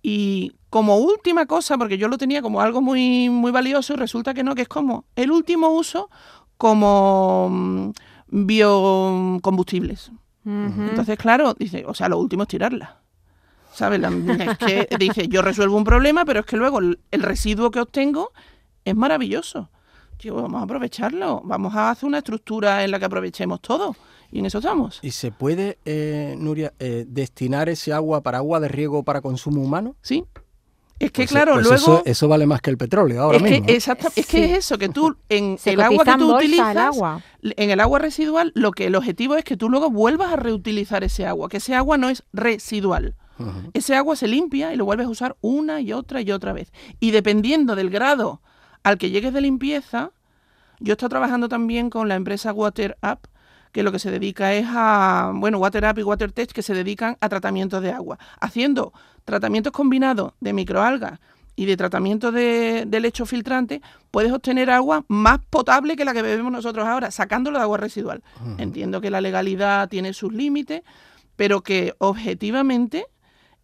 Y 0.03 0.53
como 0.71 0.97
última 0.97 1.47
cosa, 1.47 1.77
porque 1.79 1.99
yo 1.99 2.09
lo 2.09 2.19
tenía 2.19 2.43
como 2.43 2.61
algo 2.61 2.81
muy, 2.81 3.29
muy 3.31 3.51
valioso 3.51 3.95
y 3.95 3.97
resulta 3.97 4.35
que 4.35 4.45
no, 4.45 4.55
que 4.55 4.63
es 4.63 4.69
como 4.69 5.05
el 5.17 5.31
último 5.31 5.71
uso 5.71 6.11
como 6.57 7.49
mm, 7.51 7.91
biocombustibles. 8.29 10.13
Entonces, 10.45 11.19
claro, 11.19 11.53
dice, 11.53 11.85
o 11.87 11.93
sea, 11.93 12.09
lo 12.09 12.19
último 12.19 12.45
es 12.45 12.49
tirarla. 12.49 13.03
¿Sabes? 13.75 14.01
Es 14.41 14.59
que 14.59 14.89
dice, 14.99 15.29
yo 15.29 15.43
resuelvo 15.43 15.77
un 15.77 15.85
problema, 15.85 16.25
pero 16.25 16.41
es 16.41 16.47
que 16.47 16.57
luego 16.57 16.79
el 16.79 17.23
residuo 17.23 17.71
que 17.71 17.81
obtengo 17.81 18.33
es 18.85 18.97
maravilloso. 18.97 19.69
Vamos 20.25 20.61
a 20.61 20.65
aprovecharlo, 20.65 21.41
vamos 21.45 21.75
a 21.75 21.91
hacer 21.91 22.07
una 22.07 22.19
estructura 22.19 22.85
en 22.85 22.91
la 22.91 22.99
que 22.99 23.05
aprovechemos 23.05 23.61
todo. 23.61 23.95
Y 24.31 24.41
en 24.41 24.47
eso 24.47 24.59
estamos. 24.59 24.99
¿Y 25.03 25.13
se 25.13 25.31
puede, 25.33 25.79
eh, 25.87 26.35
Nuria, 26.39 26.75
eh, 26.79 27.05
destinar 27.09 27.69
ese 27.69 27.93
agua 27.93 28.21
para 28.23 28.39
agua 28.39 28.61
de 28.61 28.69
riego 28.69 29.03
para 29.03 29.21
consumo 29.23 29.63
humano? 29.63 29.97
¿Sí? 30.03 30.25
Es 30.99 31.13
que, 31.13 31.23
Pues, 31.23 31.31
claro, 31.31 31.53
pues 31.55 31.65
luego... 31.67 31.77
Eso, 31.77 32.03
eso 32.05 32.29
vale 32.29 32.45
más 32.45 32.61
que 32.61 32.71
el 32.71 32.77
petróleo 32.77 33.23
ahora 33.23 33.37
es 33.39 33.43
que, 33.45 33.51
mismo. 33.53 33.67
exacta- 33.69 34.11
es 34.17 34.27
que 34.27 34.45
es 34.47 34.59
eso, 34.59 34.77
que 34.77 34.89
tú 34.89 35.17
en 35.29 35.57
Se 35.59 35.71
el 35.75 35.81
agua 35.81 36.05
que 36.05 36.15
tú 36.19 36.35
utilizas, 36.37 36.73
el 36.73 36.79
agua. 36.79 37.23
en 37.43 37.71
el 37.71 37.79
agua 37.81 38.01
residual, 38.01 38.51
lo 38.57 38.73
que 38.73 38.87
el 38.87 38.97
objetivo 38.97 39.37
es 39.37 39.45
que 39.45 39.57
tú 39.57 39.71
luego 39.71 39.91
vuelvas 39.91 40.33
a 40.33 40.37
reutilizar 40.37 41.05
ese 41.05 41.25
agua, 41.25 41.49
que 41.49 41.59
ese 41.59 41.75
agua 41.77 41.97
no 41.99 42.09
es 42.11 42.25
residual. 42.33 43.15
Ese 43.73 43.95
agua 43.95 44.17
se 44.17 44.27
limpia 44.27 44.75
y 44.75 44.77
lo 44.77 44.85
vuelves 44.85 45.07
a 45.07 45.11
usar 45.11 45.37
una 45.41 45.81
y 45.81 45.93
otra 45.93 46.21
y 46.21 46.33
otra 46.33 46.53
vez. 46.53 46.73
Y 46.99 47.13
dependiendo 47.13 47.77
del 47.77 47.89
grado 47.89 48.43
al 48.83 48.99
que 48.99 49.11
llegues 49.11 49.33
de 49.33 49.41
limpieza, 49.41 50.11
yo 50.81 50.93
estoy 50.93 51.09
trabajando 51.09 51.49
también 51.49 51.91
con 51.91 52.09
la 52.09 52.15
empresa 52.15 52.53
Water 52.53 52.97
Up, 53.03 53.29
que 53.73 53.83
lo 53.83 53.93
que 53.93 53.99
se 53.99 54.11
dedica 54.11 54.55
es 54.55 54.67
a, 54.69 55.33
bueno, 55.35 55.59
Water 55.59 55.85
Up 55.85 55.99
y 55.99 56.03
Water 56.03 56.33
Tech, 56.33 56.51
que 56.53 56.63
se 56.63 56.75
dedican 56.75 57.17
a 57.21 57.29
tratamientos 57.29 57.83
de 57.83 57.93
agua, 57.93 58.19
haciendo 58.41 58.93
tratamientos 59.25 59.73
combinados 59.73 60.33
de 60.41 60.53
microalgas 60.53 61.21
y 61.55 61.67
de 61.67 61.77
tratamiento 61.77 62.31
de, 62.33 62.85
de 62.87 63.01
lecho 63.01 63.27
filtrante, 63.27 63.83
puedes 64.11 64.33
obtener 64.33 64.71
agua 64.71 65.05
más 65.09 65.41
potable 65.51 65.97
que 65.97 66.05
la 66.05 66.15
que 66.15 66.23
bebemos 66.23 66.53
nosotros 66.53 66.87
ahora, 66.87 67.11
sacándolo 67.11 67.59
de 67.59 67.65
agua 67.65 67.79
residual. 67.79 68.23
Entiendo 68.59 69.01
que 69.01 69.11
la 69.11 69.21
legalidad 69.21 69.89
tiene 69.89 70.13
sus 70.13 70.33
límites, 70.33 70.83
pero 71.37 71.63
que 71.63 71.95
objetivamente 71.99 73.07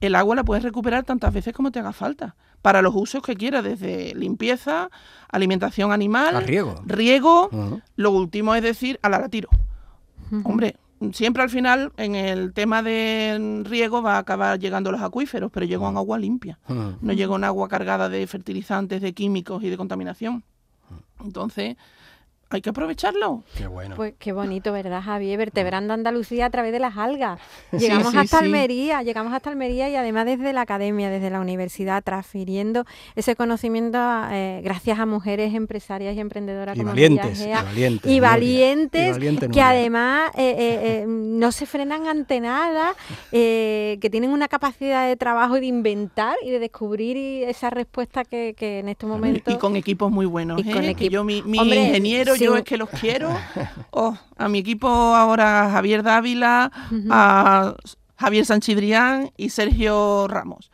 el 0.00 0.16
agua 0.16 0.34
la 0.34 0.44
puedes 0.44 0.64
recuperar 0.64 1.04
tantas 1.04 1.32
veces 1.32 1.54
como 1.54 1.70
te 1.70 1.78
haga 1.78 1.92
falta, 1.92 2.34
para 2.64 2.80
los 2.80 2.94
usos 2.96 3.22
que 3.22 3.36
quieras, 3.36 3.62
desde 3.62 4.14
limpieza, 4.14 4.88
alimentación 5.30 5.92
animal, 5.92 6.34
A 6.36 6.40
riego. 6.40 6.76
riego, 6.86 7.50
lo 7.96 8.10
último 8.10 8.54
es 8.54 8.62
decir, 8.62 8.98
a 9.02 9.10
la 9.10 9.18
latiro. 9.18 9.50
Hombre, 10.44 10.76
siempre 11.12 11.42
al 11.42 11.50
final 11.50 11.92
en 11.98 12.14
el 12.14 12.54
tema 12.54 12.82
de 12.82 13.62
riego 13.66 14.00
va 14.00 14.14
a 14.14 14.18
acabar 14.20 14.58
llegando 14.58 14.90
los 14.90 15.02
acuíferos, 15.02 15.50
pero 15.52 15.66
llega 15.66 15.86
un 15.86 15.98
agua 15.98 16.18
limpia. 16.18 16.58
No 17.02 17.12
llega 17.12 17.34
un 17.34 17.44
agua 17.44 17.68
cargada 17.68 18.08
de 18.08 18.26
fertilizantes, 18.26 19.02
de 19.02 19.12
químicos 19.12 19.62
y 19.62 19.68
de 19.68 19.76
contaminación. 19.76 20.42
Entonces, 21.22 21.76
hay 22.50 22.60
que 22.60 22.70
aprovecharlo. 22.70 23.42
Qué 23.56 23.66
bueno. 23.66 23.96
Pues 23.96 24.14
qué 24.18 24.32
bonito, 24.32 24.72
¿verdad, 24.72 25.02
Javier? 25.02 25.38
Vertebrando 25.38 25.92
Andalucía 25.94 26.46
a 26.46 26.50
través 26.50 26.72
de 26.72 26.78
las 26.78 26.96
algas. 26.96 27.40
Llegamos 27.72 28.12
sí, 28.12 28.18
hasta 28.18 28.38
sí. 28.38 28.44
Almería, 28.44 29.02
llegamos 29.02 29.32
hasta 29.32 29.50
Almería 29.50 29.88
y 29.88 29.96
además 29.96 30.26
desde 30.26 30.52
la 30.52 30.62
academia, 30.62 31.10
desde 31.10 31.30
la 31.30 31.40
universidad, 31.40 32.02
transfiriendo 32.02 32.84
ese 33.16 33.36
conocimiento 33.36 33.98
eh, 34.30 34.60
gracias 34.62 34.98
a 34.98 35.06
mujeres 35.06 35.54
empresarias 35.54 36.14
y 36.16 36.20
emprendedoras 36.20 36.76
Y 36.76 36.78
como 36.80 36.90
valientes, 36.90 37.40
y 37.40 37.50
valientes, 37.50 38.10
y 38.12 38.20
valientes 38.20 39.08
Y 39.08 39.10
valiente 39.10 39.48
que 39.48 39.60
además 39.60 40.30
eh, 40.36 40.50
eh, 40.58 40.80
eh, 41.02 41.04
no 41.06 41.50
se 41.52 41.66
frenan 41.66 42.06
ante 42.06 42.40
nada, 42.40 42.94
eh, 43.32 43.98
que 44.00 44.10
tienen 44.10 44.30
una 44.30 44.48
capacidad 44.48 45.06
de 45.08 45.16
trabajo 45.16 45.56
y 45.56 45.60
de 45.60 45.66
inventar 45.66 46.36
y 46.44 46.50
de 46.50 46.58
descubrir 46.58 47.16
y 47.16 47.44
esa 47.44 47.70
respuesta 47.70 48.24
que, 48.24 48.54
que 48.56 48.78
en 48.78 48.88
este 48.88 49.06
momento... 49.06 49.50
Y 49.50 49.56
con 49.58 49.76
equipos 49.76 50.10
muy 50.10 50.26
buenos. 50.26 50.60
Y 50.60 50.64
con 50.70 50.84
¿eh? 50.84 50.94
Que 50.94 51.06
equipo- 51.06 51.12
yo, 51.12 51.24
mi, 51.24 51.42
mi 51.42 51.58
Hombre, 51.58 51.82
ingeniero, 51.88 52.33
yo 52.36 52.52
sí. 52.52 52.58
es 52.58 52.64
que 52.64 52.76
los 52.76 52.88
quiero. 52.90 53.30
Oh, 53.90 54.16
a 54.36 54.48
mi 54.48 54.58
equipo 54.58 54.88
ahora 54.88 55.70
Javier 55.70 56.02
Dávila, 56.02 56.70
a 57.10 57.74
Javier 58.16 58.44
Sanchidrián 58.44 59.30
y 59.36 59.50
Sergio 59.50 60.26
Ramos. 60.28 60.70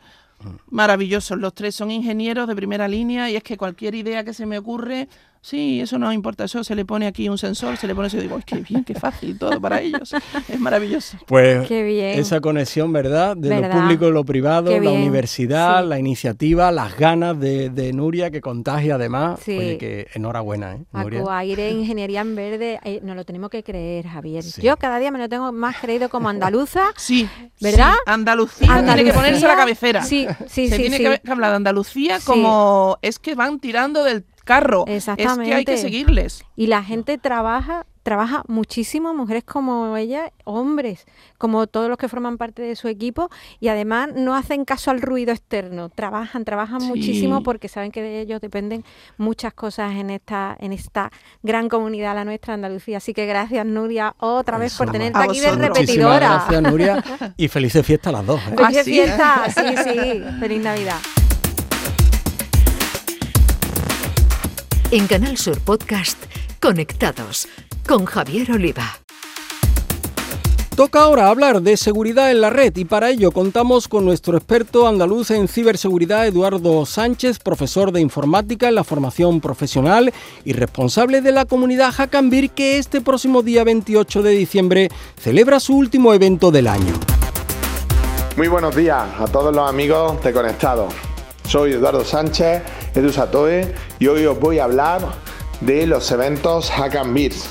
maravillosos. 0.69 1.37
Los 1.37 1.53
tres 1.53 1.75
son 1.75 1.91
ingenieros 1.91 2.47
de 2.47 2.55
primera 2.55 2.87
línea 2.87 3.29
y 3.29 3.35
es 3.35 3.43
que 3.43 3.57
cualquier 3.57 3.93
idea 3.93 4.23
que 4.23 4.33
se 4.33 4.45
me 4.47 4.57
ocurre, 4.57 5.07
sí, 5.41 5.81
eso 5.81 5.97
no 5.97 6.11
importa, 6.13 6.43
eso 6.45 6.63
se 6.63 6.75
le 6.75 6.85
pone 6.85 7.07
aquí 7.07 7.27
un 7.29 7.37
sensor, 7.37 7.77
se 7.77 7.87
le 7.87 7.95
pone 7.95 8.07
eso 8.07 8.17
y 8.17 8.21
digo, 8.21 8.39
qué 8.45 8.57
bien, 8.57 8.83
qué 8.83 8.93
fácil 8.95 9.37
todo 9.37 9.59
para 9.59 9.81
ellos. 9.81 10.13
Es 10.47 10.59
maravilloso. 10.59 11.17
Pues 11.27 11.67
Qué 11.67 11.83
bien. 11.83 12.19
esa 12.19 12.39
conexión, 12.41 12.91
¿verdad? 12.93 13.35
De 13.35 13.49
¿Verdad? 13.49 13.73
lo 13.73 13.81
público 13.81 14.07
y 14.07 14.11
lo 14.11 14.23
privado, 14.25 14.69
Qué 14.71 14.79
la 14.81 14.91
bien, 14.91 15.01
universidad, 15.01 15.81
sí. 15.83 15.89
la 15.89 15.99
iniciativa, 15.99 16.71
las 16.71 16.97
ganas 16.97 17.39
de, 17.39 17.69
de 17.69 17.93
Nuria 17.93 18.31
que 18.31 18.41
contagia 18.41 18.95
además. 18.95 19.39
Sí. 19.43 19.57
Oye, 19.57 19.77
que 19.77 20.07
enhorabuena, 20.13 20.75
¿eh? 20.75 20.83
Nuria. 20.93 21.21
Acuaire, 21.21 21.69
Ingeniería 21.71 22.21
en 22.21 22.35
Verde, 22.35 22.79
eh, 22.83 22.99
nos 23.03 23.15
lo 23.15 23.25
tenemos 23.25 23.49
que 23.49 23.63
creer, 23.63 24.07
Javier. 24.07 24.43
Sí. 24.43 24.61
Yo 24.61 24.77
cada 24.77 24.99
día 24.99 25.11
me 25.11 25.19
lo 25.19 25.27
tengo 25.29 25.51
más 25.51 25.77
creído 25.77 26.09
como 26.09 26.29
andaluza. 26.29 26.83
Sí, 26.97 27.27
¿Verdad? 27.59 27.93
sí, 27.93 27.99
Andalucía, 28.05 28.67
tiene 28.67 28.73
que 28.73 28.79
Andalucía, 28.91 29.13
ponerse 29.13 29.47
la 29.47 29.55
cabecera. 29.55 30.03
Sí, 30.03 30.27
sí, 30.47 30.69
se 30.69 30.75
sí. 30.75 30.81
tiene 30.81 30.97
sí. 30.97 31.03
que 31.03 31.19
que 31.19 31.31
hablar 31.31 31.49
de 31.51 31.55
Andalucía 31.57 32.19
Sí. 32.19 32.25
como 32.25 32.97
es 33.01 33.19
que 33.19 33.35
van 33.35 33.59
tirando 33.59 34.03
del 34.03 34.23
carro. 34.43 34.85
Es 34.87 35.05
que 35.05 35.11
hay 35.11 35.17
Exactamente. 35.19 35.65
que 35.65 35.77
seguirles. 35.77 36.43
Y 36.55 36.67
la 36.67 36.83
gente 36.83 37.17
trabaja, 37.17 37.85
trabaja 38.03 38.43
muchísimo, 38.47 39.13
mujeres 39.13 39.43
como 39.43 39.95
ella, 39.97 40.31
hombres, 40.43 41.05
como 41.37 41.67
todos 41.67 41.87
los 41.89 41.97
que 41.97 42.07
forman 42.07 42.37
parte 42.37 42.61
de 42.63 42.75
su 42.75 42.87
equipo, 42.87 43.29
y 43.59 43.67
además 43.67 44.09
no 44.15 44.35
hacen 44.35 44.65
caso 44.65 44.89
al 44.91 45.01
ruido 45.01 45.31
externo, 45.31 45.89
trabajan, 45.89 46.43
trabajan 46.45 46.81
Sí. 46.81 46.87
muchísimo 46.87 47.43
porque 47.43 47.67
saben 47.67 47.91
que 47.91 48.01
de 48.01 48.21
ellos 48.21 48.41
dependen 48.41 48.83
muchas 49.17 49.53
cosas 49.53 49.91
en 49.93 50.09
esta, 50.09 50.55
en 50.59 50.73
esta 50.73 51.11
gran 51.43 51.69
comunidad, 51.69 52.15
la 52.15 52.25
nuestra 52.25 52.55
Andalucía. 52.55 52.97
Así 52.97 53.13
que 53.13 53.25
gracias 53.27 53.65
Nuria 53.65 54.15
otra 54.19 54.57
vez 54.57 54.75
por 54.75 54.91
tenerte 54.91 55.19
aquí 55.19 55.39
de 55.39 55.47
vosotros. 55.47 55.69
Muchísimas 55.69 55.77
repetidora. 55.79 56.27
gracias, 56.47 56.61
Nuria. 56.63 57.03
Y 57.37 57.47
felices 57.47 57.85
fiestas 57.85 58.13
a 58.13 58.17
las 58.17 58.25
dos. 58.25 58.39
¿eh? 58.41 58.55
Ah, 58.57 58.67
Feliz 58.71 58.83
sí. 58.85 58.91
fiesta, 58.93 59.43
sí, 59.49 59.75
sí, 59.83 60.23
feliz 60.39 60.61
Navidad. 60.63 60.97
En 64.93 65.07
Canal 65.07 65.37
Sur 65.37 65.57
Podcast, 65.61 66.17
Conectados 66.59 67.47
con 67.87 68.03
Javier 68.03 68.51
Oliva. 68.51 68.83
Toca 70.75 71.03
ahora 71.03 71.29
hablar 71.29 71.61
de 71.61 71.77
seguridad 71.77 72.29
en 72.29 72.41
la 72.41 72.49
red 72.49 72.75
y 72.75 72.83
para 72.83 73.09
ello 73.09 73.31
contamos 73.31 73.87
con 73.87 74.03
nuestro 74.03 74.35
experto 74.35 74.89
andaluz 74.89 75.31
en 75.31 75.47
ciberseguridad 75.47 76.27
Eduardo 76.27 76.85
Sánchez, 76.85 77.39
profesor 77.39 77.93
de 77.93 78.01
informática 78.01 78.67
en 78.67 78.75
la 78.75 78.83
formación 78.83 79.39
profesional 79.39 80.11
y 80.43 80.51
responsable 80.51 81.21
de 81.21 81.31
la 81.31 81.45
comunidad 81.45 81.93
Hackambir 81.93 82.49
que 82.49 82.77
este 82.77 82.99
próximo 82.99 83.43
día 83.43 83.63
28 83.63 84.23
de 84.23 84.31
diciembre 84.31 84.89
celebra 85.17 85.61
su 85.61 85.77
último 85.77 86.13
evento 86.13 86.51
del 86.51 86.67
año. 86.67 86.93
Muy 88.35 88.49
buenos 88.49 88.75
días 88.75 89.07
a 89.17 89.25
todos 89.25 89.55
los 89.55 89.69
amigos 89.69 90.21
de 90.21 90.33
Conectados. 90.33 90.93
Soy 91.47 91.73
Eduardo 91.73 92.03
Sánchez, 92.05 92.61
Edu 92.93 93.09
Satoe, 93.09 93.73
y 93.99 94.07
hoy 94.07 94.25
os 94.25 94.37
voy 94.37 94.59
a 94.59 94.65
hablar 94.65 95.01
de 95.61 95.87
los 95.87 96.11
eventos 96.11 96.69
Hack 96.71 96.95
and 96.95 97.13
Beers. 97.13 97.49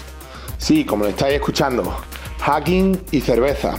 Sí, 0.59 0.85
como 0.85 1.05
lo 1.05 1.11
estáis 1.11 1.37
escuchando, 1.37 1.97
hacking 2.41 3.01
y 3.11 3.23
cerveza. 3.23 3.79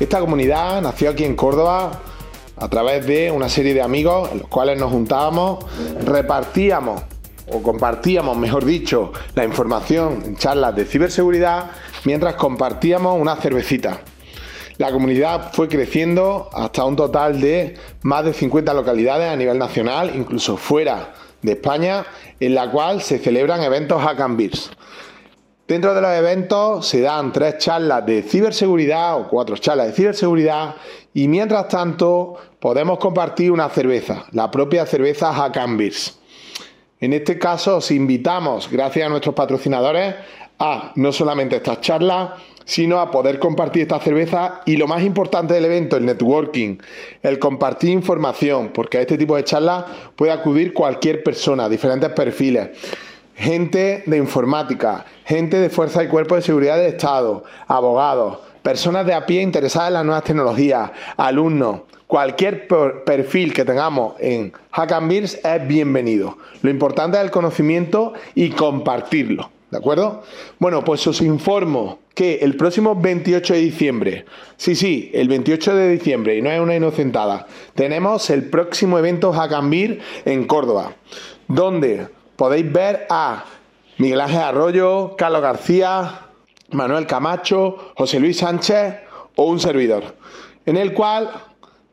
Esta 0.00 0.18
comunidad 0.18 0.82
nació 0.82 1.10
aquí 1.10 1.24
en 1.24 1.36
Córdoba 1.36 2.00
a 2.56 2.68
través 2.68 3.06
de 3.06 3.30
una 3.30 3.48
serie 3.48 3.74
de 3.74 3.82
amigos 3.82 4.30
en 4.32 4.40
los 4.40 4.48
cuales 4.48 4.76
nos 4.78 4.90
juntábamos, 4.90 5.64
repartíamos 6.04 7.02
o 7.46 7.62
compartíamos, 7.62 8.36
mejor 8.36 8.64
dicho, 8.64 9.12
la 9.36 9.44
información 9.44 10.22
en 10.24 10.36
charlas 10.36 10.74
de 10.74 10.84
ciberseguridad 10.84 11.70
mientras 12.04 12.34
compartíamos 12.34 13.20
una 13.20 13.36
cervecita. 13.36 14.00
La 14.78 14.92
comunidad 14.92 15.52
fue 15.52 15.66
creciendo 15.66 16.48
hasta 16.52 16.84
un 16.84 16.94
total 16.94 17.40
de 17.40 17.74
más 18.02 18.24
de 18.24 18.32
50 18.32 18.72
localidades 18.74 19.28
a 19.28 19.34
nivel 19.34 19.58
nacional, 19.58 20.12
incluso 20.14 20.56
fuera 20.56 21.14
de 21.42 21.52
España, 21.52 22.06
en 22.38 22.54
la 22.54 22.70
cual 22.70 23.02
se 23.02 23.18
celebran 23.18 23.60
eventos 23.60 24.00
Hack 24.00 24.36
Beers. 24.36 24.70
Dentro 25.66 25.94
de 25.94 26.00
los 26.00 26.12
eventos 26.12 26.86
se 26.86 27.00
dan 27.00 27.32
tres 27.32 27.58
charlas 27.58 28.06
de 28.06 28.22
ciberseguridad 28.22 29.20
o 29.20 29.28
cuatro 29.28 29.56
charlas 29.56 29.88
de 29.88 29.92
ciberseguridad 29.94 30.76
y 31.12 31.26
mientras 31.26 31.66
tanto 31.66 32.36
podemos 32.60 32.98
compartir 32.98 33.50
una 33.50 33.68
cerveza, 33.68 34.26
la 34.30 34.48
propia 34.48 34.86
cerveza 34.86 35.32
Hack 35.32 35.56
and 35.56 35.76
Beers. 35.76 36.20
En 37.00 37.12
este 37.12 37.36
caso 37.36 37.78
os 37.78 37.90
invitamos, 37.90 38.70
gracias 38.70 39.06
a 39.06 39.08
nuestros 39.08 39.34
patrocinadores, 39.34 40.14
a 40.60 40.92
no 40.94 41.12
solamente 41.12 41.56
estas 41.56 41.80
charlas, 41.80 42.30
sino 42.68 43.00
a 43.00 43.10
poder 43.10 43.38
compartir 43.38 43.80
esta 43.80 43.98
cerveza 43.98 44.60
y 44.66 44.76
lo 44.76 44.86
más 44.86 45.02
importante 45.02 45.54
del 45.54 45.64
evento, 45.64 45.96
el 45.96 46.04
networking, 46.04 46.76
el 47.22 47.38
compartir 47.38 47.88
información, 47.88 48.72
porque 48.74 48.98
a 48.98 49.00
este 49.00 49.16
tipo 49.16 49.36
de 49.36 49.44
charlas 49.44 49.86
puede 50.14 50.32
acudir 50.32 50.74
cualquier 50.74 51.22
persona, 51.22 51.66
diferentes 51.66 52.10
perfiles, 52.10 52.68
gente 53.34 54.02
de 54.04 54.16
informática, 54.18 55.06
gente 55.24 55.58
de 55.58 55.70
fuerza 55.70 56.04
y 56.04 56.08
cuerpo 56.08 56.34
de 56.34 56.42
seguridad 56.42 56.76
del 56.76 56.88
Estado, 56.88 57.42
abogados, 57.66 58.36
personas 58.62 59.06
de 59.06 59.14
a 59.14 59.24
pie 59.24 59.40
interesadas 59.40 59.88
en 59.88 59.94
las 59.94 60.04
nuevas 60.04 60.24
tecnologías, 60.24 60.90
alumnos, 61.16 61.80
cualquier 62.06 62.68
per- 62.68 63.02
perfil 63.02 63.54
que 63.54 63.64
tengamos 63.64 64.12
en 64.18 64.52
Hack 64.72 64.92
and 64.92 65.08
Beers 65.08 65.40
es 65.42 65.66
bienvenido. 65.66 66.36
Lo 66.60 66.68
importante 66.68 67.16
es 67.16 67.24
el 67.24 67.30
conocimiento 67.30 68.12
y 68.34 68.50
compartirlo. 68.50 69.50
¿De 69.70 69.76
acuerdo? 69.76 70.22
Bueno, 70.58 70.82
pues 70.82 71.06
os 71.06 71.20
informo 71.20 71.98
que 72.14 72.36
el 72.36 72.56
próximo 72.56 72.94
28 72.94 73.52
de 73.52 73.60
diciembre, 73.60 74.24
sí, 74.56 74.74
sí, 74.74 75.10
el 75.12 75.28
28 75.28 75.74
de 75.76 75.88
diciembre, 75.90 76.36
y 76.36 76.42
no 76.42 76.50
es 76.50 76.58
una 76.58 76.74
inocentada, 76.74 77.46
tenemos 77.74 78.30
el 78.30 78.48
próximo 78.48 78.98
evento 78.98 79.32
Beer 79.64 80.00
en 80.24 80.46
Córdoba, 80.46 80.94
donde 81.48 82.08
podéis 82.36 82.72
ver 82.72 83.06
a 83.10 83.44
Miguel 83.98 84.22
Ángel 84.22 84.40
Arroyo, 84.40 85.16
Carlos 85.16 85.42
García, 85.42 86.20
Manuel 86.70 87.06
Camacho, 87.06 87.92
José 87.94 88.20
Luis 88.20 88.38
Sánchez 88.38 88.94
o 89.36 89.44
un 89.44 89.60
servidor, 89.60 90.16
en 90.64 90.78
el 90.78 90.94
cual, 90.94 91.30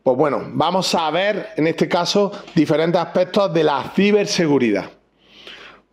pues 0.02 0.16
bueno, 0.16 0.44
vamos 0.54 0.96
a 0.96 1.12
ver 1.12 1.50
en 1.58 1.68
este 1.68 1.90
caso 1.90 2.32
diferentes 2.56 3.02
aspectos 3.02 3.54
de 3.54 3.64
la 3.66 3.92
ciberseguridad. 3.94 4.95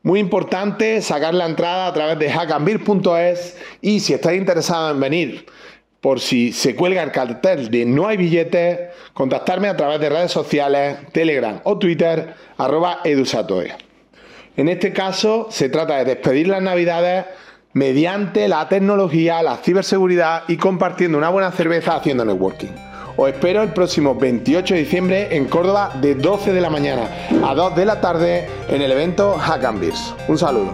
Muy 0.02 0.18
importante 0.18 1.00
sacar 1.00 1.32
la 1.32 1.46
entrada 1.46 1.86
a 1.86 1.92
través 1.92 2.18
de 2.18 2.28
hackandbeer.es 2.28 3.56
y 3.80 4.00
si 4.00 4.14
estáis 4.14 4.40
interesados 4.40 4.94
en 4.94 5.00
venir, 5.00 5.46
por 6.00 6.18
si 6.18 6.52
se 6.52 6.74
cuelga 6.74 7.04
el 7.04 7.12
cartel 7.12 7.70
de 7.70 7.84
no 7.84 8.08
hay 8.08 8.16
billetes, 8.16 8.80
contactarme 9.14 9.68
a 9.68 9.76
través 9.76 10.00
de 10.00 10.08
redes 10.08 10.32
sociales, 10.32 10.98
Telegram 11.12 11.60
o 11.62 11.78
Twitter, 11.78 12.34
arroba 12.58 12.98
edusatoe. 13.04 13.76
En 14.56 14.68
este 14.68 14.92
caso 14.92 15.46
se 15.50 15.68
trata 15.68 15.98
de 15.98 16.04
despedir 16.04 16.48
las 16.48 16.62
navidades 16.62 17.26
mediante 17.72 18.48
la 18.48 18.68
tecnología, 18.68 19.40
la 19.44 19.58
ciberseguridad 19.58 20.42
y 20.48 20.56
compartiendo 20.56 21.16
una 21.16 21.28
buena 21.28 21.52
cerveza 21.52 21.94
haciendo 21.94 22.24
networking. 22.24 22.91
Os 23.16 23.28
espero 23.28 23.62
el 23.62 23.72
próximo 23.72 24.14
28 24.14 24.74
de 24.74 24.80
diciembre 24.80 25.36
en 25.36 25.46
Córdoba 25.46 25.92
de 26.00 26.14
12 26.14 26.52
de 26.52 26.60
la 26.60 26.70
mañana 26.70 27.08
a 27.44 27.54
2 27.54 27.76
de 27.76 27.84
la 27.84 28.00
tarde 28.00 28.48
en 28.68 28.80
el 28.80 28.90
evento 28.90 29.36
Hack 29.38 29.64
and 29.64 29.80
Beers. 29.80 30.14
Un 30.28 30.38
saludo. 30.38 30.72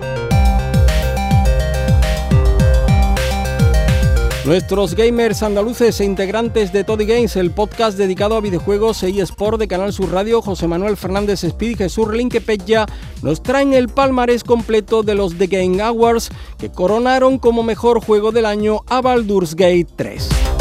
Nuestros 4.49 4.95
gamers 4.95 5.43
andaluces 5.43 6.01
e 6.01 6.07
integrantes 6.07 6.73
de 6.73 6.83
Toddy 6.83 7.05
Games, 7.05 7.37
el 7.37 7.51
podcast 7.51 7.99
dedicado 7.99 8.35
a 8.35 8.41
videojuegos 8.41 9.03
e 9.03 9.11
eSport 9.11 9.59
de 9.59 9.69
Canal 9.69 9.93
Sur 9.93 10.11
Radio, 10.11 10.41
José 10.41 10.67
Manuel 10.67 10.97
Fernández 10.97 11.45
Speed 11.45 11.73
y 11.73 11.75
Jesús 11.75 12.09
Linquepetya, 12.11 12.87
nos 13.21 13.43
traen 13.43 13.75
el 13.75 13.91
palmarés 13.91 14.45
completo 14.45 15.03
de 15.03 15.15
los 15.15 15.37
The 15.37 15.49
Game 15.49 15.83
Awards 15.83 16.31
que 16.57 16.71
coronaron 16.71 17.39
como 17.39 17.63
mejor 17.63 18.03
juego 18.03 18.33
del 18.33 18.47
año 18.47 18.85
a 18.87 19.03
Baldur's 19.03 19.55
Gate 19.55 19.89
3. 19.97 20.58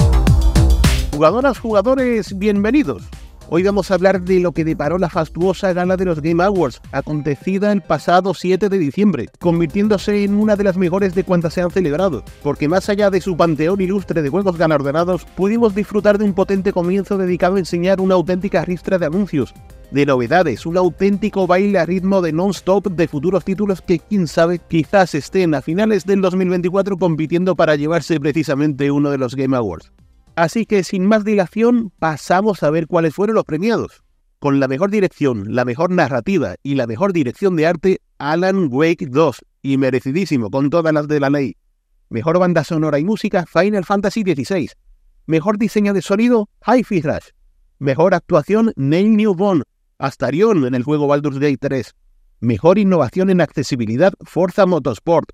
Jugadoras, 1.18 1.58
jugadores, 1.58 2.38
bienvenidos. 2.38 3.02
Hoy 3.50 3.64
vamos 3.64 3.90
a 3.90 3.96
hablar 3.96 4.22
de 4.22 4.40
lo 4.40 4.52
que 4.52 4.64
deparó 4.64 5.00
la 5.00 5.10
fastuosa 5.10 5.74
gala 5.74 5.98
de 5.98 6.06
los 6.06 6.22
Game 6.22 6.44
Awards, 6.44 6.80
acontecida 6.92 7.72
el 7.72 7.82
pasado 7.82 8.36
7 8.36 8.70
de 8.70 8.78
diciembre, 8.78 9.28
convirtiéndose 9.40 10.24
en 10.24 10.36
una 10.36 10.56
de 10.56 10.64
las 10.64 10.78
mejores 10.78 11.16
de 11.16 11.24
cuantas 11.24 11.56
se 11.56 11.62
han 11.62 11.72
celebrado, 11.72 12.24
porque 12.44 12.68
más 12.68 12.88
allá 12.88 13.10
de 13.10 13.20
su 13.20 13.36
panteón 13.36 13.82
ilustre 13.82 14.22
de 14.22 14.30
juegos 14.30 14.60
galardonados, 14.60 15.26
pudimos 15.36 15.74
disfrutar 15.74 16.20
de 16.20 16.26
un 16.26 16.36
potente 16.36 16.72
comienzo 16.72 17.18
dedicado 17.18 17.56
a 17.56 17.60
enseñar 17.60 18.00
una 18.00 18.14
auténtica 18.14 18.64
ristra 18.64 19.00
de 19.00 19.08
anuncios, 19.08 19.56
de 19.90 20.06
novedades, 20.06 20.68
un 20.68 20.78
auténtico 20.78 21.48
baile 21.48 21.80
a 21.80 21.86
ritmo 21.88 22.22
de 22.22 22.32
non-stop 22.32 22.90
de 22.90 23.08
futuros 23.08 23.44
títulos 23.44 23.82
que 23.82 23.98
quién 23.98 24.28
sabe 24.28 24.60
quizás 24.60 25.16
estén 25.16 25.56
a 25.56 25.64
finales 25.64 26.06
del 26.06 26.22
2024 26.22 26.96
compitiendo 26.98 27.56
para 27.56 27.76
llevarse 27.76 28.20
precisamente 28.20 28.92
uno 28.92 29.10
de 29.10 29.18
los 29.18 29.34
Game 29.34 29.58
Awards. 29.58 29.92
Así 30.38 30.67
que 30.67 30.84
sin 30.84 31.04
más 31.04 31.23
dilación 31.26 31.91
pasamos 31.97 32.62
a 32.62 32.69
ver 32.69 32.86
cuáles 32.86 33.15
fueron 33.15 33.34
los 33.34 33.43
premiados. 33.43 34.04
Con 34.38 34.60
la 34.60 34.67
mejor 34.67 34.91
dirección, 34.91 35.56
la 35.56 35.65
mejor 35.65 35.89
narrativa 35.89 36.58
y 36.62 36.76
la 36.76 36.86
mejor 36.86 37.12
dirección 37.12 37.56
de 37.56 37.65
arte, 37.65 38.02
Alan 38.19 38.67
Wake 38.69 39.08
2, 39.08 39.43
y 39.63 39.78
merecidísimo 39.78 40.52
con 40.52 40.69
todas 40.69 40.93
las 40.93 41.08
de 41.08 41.19
la 41.19 41.32
ley. 41.32 41.58
Mejor 42.10 42.38
banda 42.38 42.63
sonora 42.63 43.00
y 43.00 43.04
música, 43.04 43.47
Final 43.47 43.84
Fantasy 43.84 44.21
XVI. 44.21 44.69
Mejor 45.26 45.58
diseño 45.58 45.95
de 45.95 46.04
sonido, 46.04 46.50
Hi-Fi 46.67 47.02
Rush. 47.02 47.30
Mejor 47.80 48.13
actuación, 48.13 48.73
Neil 48.76 49.17
Newborn, 49.17 49.63
Astarion 49.97 50.65
en 50.67 50.76
el 50.76 50.84
juego 50.84 51.08
Baldur's 51.08 51.39
Gate 51.39 51.58
3. 51.58 51.95
Mejor 52.41 52.78
innovación 52.78 53.32
en 53.32 53.41
accesibilidad, 53.41 54.13
Forza 54.23 54.67
Motorsport. 54.67 55.32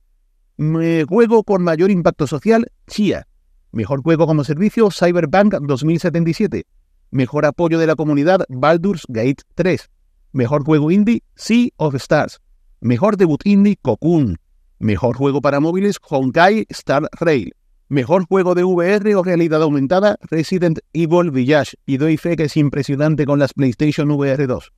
juego 0.58 1.44
con 1.44 1.62
mayor 1.62 1.92
impacto 1.92 2.26
social, 2.26 2.72
Chia. 2.88 3.28
Mejor 3.74 4.04
juego 4.04 4.28
como 4.28 4.44
servicio, 4.44 4.92
Cyberpunk 4.92 5.56
2077. 5.56 6.68
Mejor 7.10 7.44
apoyo 7.44 7.80
de 7.80 7.88
la 7.88 7.96
comunidad, 7.96 8.46
Baldur's 8.48 9.04
Gate 9.08 9.42
3. 9.56 9.90
Mejor 10.32 10.64
juego 10.64 10.92
indie, 10.92 11.24
Sea 11.36 11.70
of 11.78 11.96
Stars. 11.96 12.40
Mejor 12.82 13.18
debut 13.18 13.42
indie, 13.46 13.78
Cocoon. 13.82 14.38
Mejor 14.78 15.16
juego 15.16 15.42
para 15.42 15.60
móviles, 15.60 15.98
Honkai 16.08 16.68
Star 16.70 17.10
Rail. 17.20 17.56
Mejor 17.90 18.28
juego 18.28 18.54
de 18.54 18.64
VR 18.64 19.16
o 19.16 19.24
realidad 19.24 19.64
aumentada, 19.64 20.18
Resident 20.22 20.78
Evil 20.94 21.32
Village. 21.32 21.76
Y 21.88 21.98
doy 21.98 22.18
fe 22.18 22.36
que 22.36 22.44
es 22.44 22.56
impresionante 22.56 23.26
con 23.26 23.40
las 23.40 23.54
PlayStation 23.54 24.12
VR 24.12 24.46
2. 24.46 24.72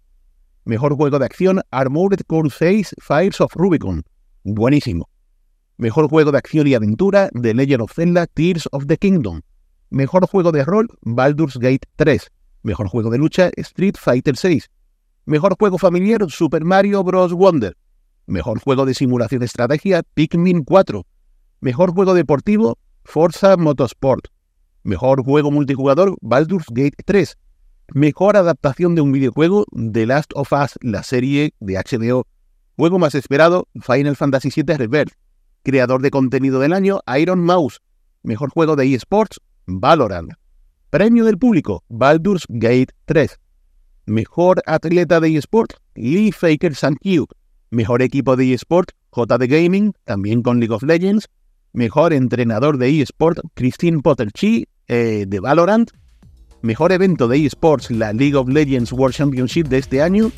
Mejor 0.64 0.96
juego 0.96 1.20
de 1.20 1.26
acción, 1.26 1.62
Armored 1.70 2.22
Core 2.28 2.50
6 2.50 2.96
Fires 3.02 3.42
of 3.42 3.54
Rubicon. 3.56 4.04
Buenísimo. 4.46 5.10
Mejor 5.78 6.08
juego 6.10 6.32
de 6.32 6.38
acción 6.38 6.68
y 6.68 6.74
aventura, 6.74 7.30
The 7.42 7.54
Legend 7.54 7.82
of 7.82 7.92
Zelda 7.94 8.28
Tears 8.28 8.70
of 8.72 8.86
the 8.88 8.98
Kingdom. 8.98 9.42
Mejor 9.90 10.26
juego 10.26 10.54
de 10.54 10.64
rol, 10.64 10.88
Baldur's 11.02 11.58
Gate 11.58 11.86
3. 11.98 12.32
Mejor 12.64 12.88
juego 12.88 13.10
de 13.10 13.18
lucha, 13.18 13.52
Street 13.58 13.96
Fighter 14.00 14.38
6. 14.38 14.70
Mejor 15.26 15.58
juego 15.60 15.78
familiar, 15.78 16.26
Super 16.30 16.64
Mario 16.64 17.04
Bros. 17.04 17.34
Wonder. 17.34 17.76
Mejor 18.26 18.60
juego 18.60 18.86
de 18.86 18.94
simulación 18.94 19.40
de 19.40 19.48
estrategia, 19.48 20.04
Pikmin 20.14 20.64
4. 20.64 21.06
Mejor 21.60 21.94
juego 21.94 22.14
deportivo, 22.14 22.78
Forza 23.04 23.58
Motorsport. 23.58 24.28
Mejor 24.84 25.24
juego 25.24 25.52
multijugador, 25.52 26.16
Baldur's 26.22 26.68
Gate 26.70 26.96
3. 27.04 27.38
Mejor 27.94 28.38
adaptación 28.38 28.96
de 28.96 29.02
un 29.02 29.12
videojuego, 29.12 29.66
The 29.92 30.06
Last 30.06 30.32
of 30.36 30.54
Us, 30.54 30.78
la 30.82 31.04
serie 31.04 31.54
de 31.60 31.76
HBO. 31.76 32.26
Juego 32.78 32.98
más 32.98 33.14
esperado, 33.14 33.68
Final 33.82 34.16
Fantasy 34.16 34.50
VII 34.56 34.78
Rebirth. 34.78 35.14
Creador 35.66 36.02
de 36.04 36.12
contenido 36.12 36.60
del 36.60 36.72
año, 36.74 37.02
Iron 37.20 37.44
Mouse. 37.44 37.82
Mejor 38.22 38.52
juego 38.52 38.76
de 38.76 38.94
eSports, 38.94 39.42
Valorant. 39.66 40.32
Premio 40.92 41.26
del 41.26 41.40
público, 41.40 41.84
Baldur's 41.90 42.46
Gate 42.48 42.94
3. 43.06 43.40
Mejor 44.06 44.62
atleta 44.68 45.20
de 45.20 45.36
eSports, 45.36 45.76
Lee 45.96 46.32
Faker 46.32 46.74
Cube. 47.02 47.34
Mejor 47.72 48.04
equipo 48.04 48.36
de 48.36 48.54
eSports, 48.54 48.94
JD 49.12 49.48
Gaming, 49.48 49.94
también 50.04 50.44
con 50.44 50.60
League 50.60 50.74
of 50.74 50.84
Legends. 50.84 51.28
Mejor 51.74 52.14
entrenador 52.14 52.78
de 52.78 53.02
eSports, 53.02 53.42
Christine 53.56 54.02
Potter 54.02 54.32
Chi, 54.32 54.68
eh, 54.88 55.26
de 55.28 55.40
Valorant 55.40 55.90
mejor 56.66 56.92
evento 56.92 57.28
de 57.28 57.46
eSports, 57.46 57.92
la 57.92 58.12
League 58.12 58.36
of 58.36 58.50
Legends 58.50 58.92
World 58.92 59.16
Championship 59.16 59.68
de 59.68 59.78
este 59.78 60.02
año. 60.02 60.32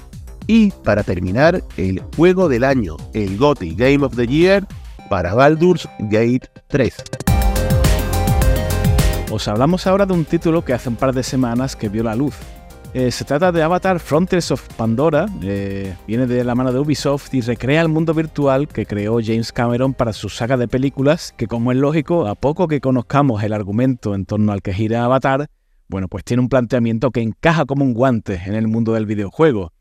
Y 0.45 0.71
para 0.83 1.03
terminar, 1.03 1.63
el 1.77 2.01
juego 2.15 2.47
del 2.47 2.63
año, 2.63 2.95
el 3.13 3.37
GOTY 3.37 3.75
Game 3.75 4.05
of 4.05 4.15
the 4.15 4.27
Year 4.27 4.65
para 5.09 5.33
Baldur's 5.33 5.87
Gate 5.99 6.47
3. 6.67 6.95
Os 9.31 9.47
hablamos 9.47 9.85
ahora 9.87 10.05
de 10.05 10.13
un 10.13 10.25
título 10.25 10.63
que 10.63 10.73
hace 10.73 10.89
un 10.89 10.95
par 10.95 11.13
de 11.13 11.23
semanas 11.23 11.75
que 11.75 11.89
vio 11.89 12.03
la 12.03 12.15
luz. 12.15 12.35
Eh, 12.93 13.11
se 13.11 13.25
trata 13.25 13.51
de 13.51 13.61
Avatar 13.61 13.99
Frontiers 13.99 14.49
of 14.51 14.67
Pandora, 14.75 15.27
eh, 15.43 15.93
viene 16.07 16.25
de 16.25 16.43
la 16.43 16.55
mano 16.55 16.71
de 16.71 16.79
Ubisoft 16.79 17.33
y 17.33 17.41
recrea 17.41 17.81
el 17.81 17.89
mundo 17.89 18.13
virtual 18.13 18.67
que 18.67 18.85
creó 18.85 19.19
James 19.21 19.51
Cameron 19.51 19.93
para 19.93 20.13
su 20.13 20.29
saga 20.29 20.55
de 20.57 20.67
películas, 20.67 21.33
que 21.35 21.47
como 21.47 21.71
es 21.71 21.77
lógico, 21.77 22.27
a 22.27 22.35
poco 22.35 22.67
que 22.67 22.79
conozcamos 22.79 23.43
el 23.43 23.53
argumento 23.53 24.15
en 24.15 24.25
torno 24.25 24.53
al 24.53 24.61
que 24.61 24.73
gira 24.73 25.03
Avatar, 25.03 25.47
bueno, 25.89 26.07
pues 26.07 26.23
tiene 26.23 26.41
un 26.41 26.49
planteamiento 26.49 27.11
que 27.11 27.21
encaja 27.21 27.65
como 27.65 27.85
un 27.85 27.93
guante 27.93 28.41
en 28.45 28.55
el 28.55 28.67
mundo 28.67 28.93
del 28.93 29.05
videojuego. 29.05 29.71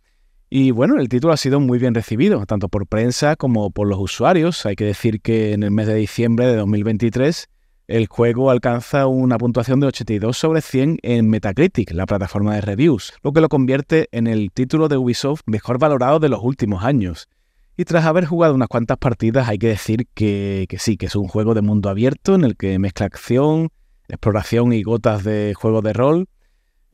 Y 0.48 0.70
bueno, 0.70 0.96
el 1.00 1.09
título 1.09 1.32
ha 1.32 1.37
sido 1.37 1.59
muy 1.59 1.78
bien 1.78 1.94
recibido, 1.94 2.46
tanto 2.46 2.68
por 2.68 2.87
prensa 2.87 3.35
como 3.35 3.70
por 3.70 3.88
los 3.88 3.98
usuarios. 3.98 4.64
Hay 4.64 4.76
que 4.76 4.85
decir 4.85 5.20
que 5.20 5.52
en 5.52 5.64
el 5.64 5.72
mes 5.72 5.88
de 5.88 5.94
diciembre 5.96 6.46
de 6.46 6.56
2023 6.56 7.48
el 7.88 8.06
juego 8.06 8.50
alcanza 8.50 9.06
una 9.06 9.38
puntuación 9.38 9.80
de 9.80 9.88
82 9.88 10.37
sobre 10.37 10.61
100 10.61 10.98
en 11.02 11.28
Metacritic, 11.28 11.92
la 11.92 12.06
plataforma 12.06 12.54
de 12.54 12.61
reviews, 12.61 13.12
lo 13.22 13.32
que 13.32 13.40
lo 13.40 13.48
convierte 13.48 14.09
en 14.12 14.26
el 14.26 14.50
título 14.52 14.88
de 14.88 14.96
Ubisoft 14.96 15.42
mejor 15.46 15.78
valorado 15.78 16.18
de 16.20 16.28
los 16.28 16.40
últimos 16.42 16.85
años. 16.85 17.28
Y 17.76 17.85
tras 17.85 18.06
haber 18.06 18.24
jugado 18.24 18.54
unas 18.54 18.68
cuantas 18.68 18.98
partidas 18.98 19.48
hay 19.48 19.59
que 19.59 19.68
decir 19.68 20.06
que, 20.14 20.66
que 20.68 20.78
sí, 20.78 20.96
que 20.96 21.06
es 21.06 21.16
un 21.16 21.28
juego 21.28 21.54
de 21.54 21.62
mundo 21.62 21.88
abierto 21.88 22.35
en 22.35 22.44
el 22.44 22.56
que 22.56 22.78
mezcla 22.78 23.06
acción, 23.06 23.68
exploración 24.09 24.72
y 24.72 24.82
gotas 24.82 25.24
de 25.24 25.54
juego 25.54 25.82
de 25.82 25.92
rol, 25.92 26.28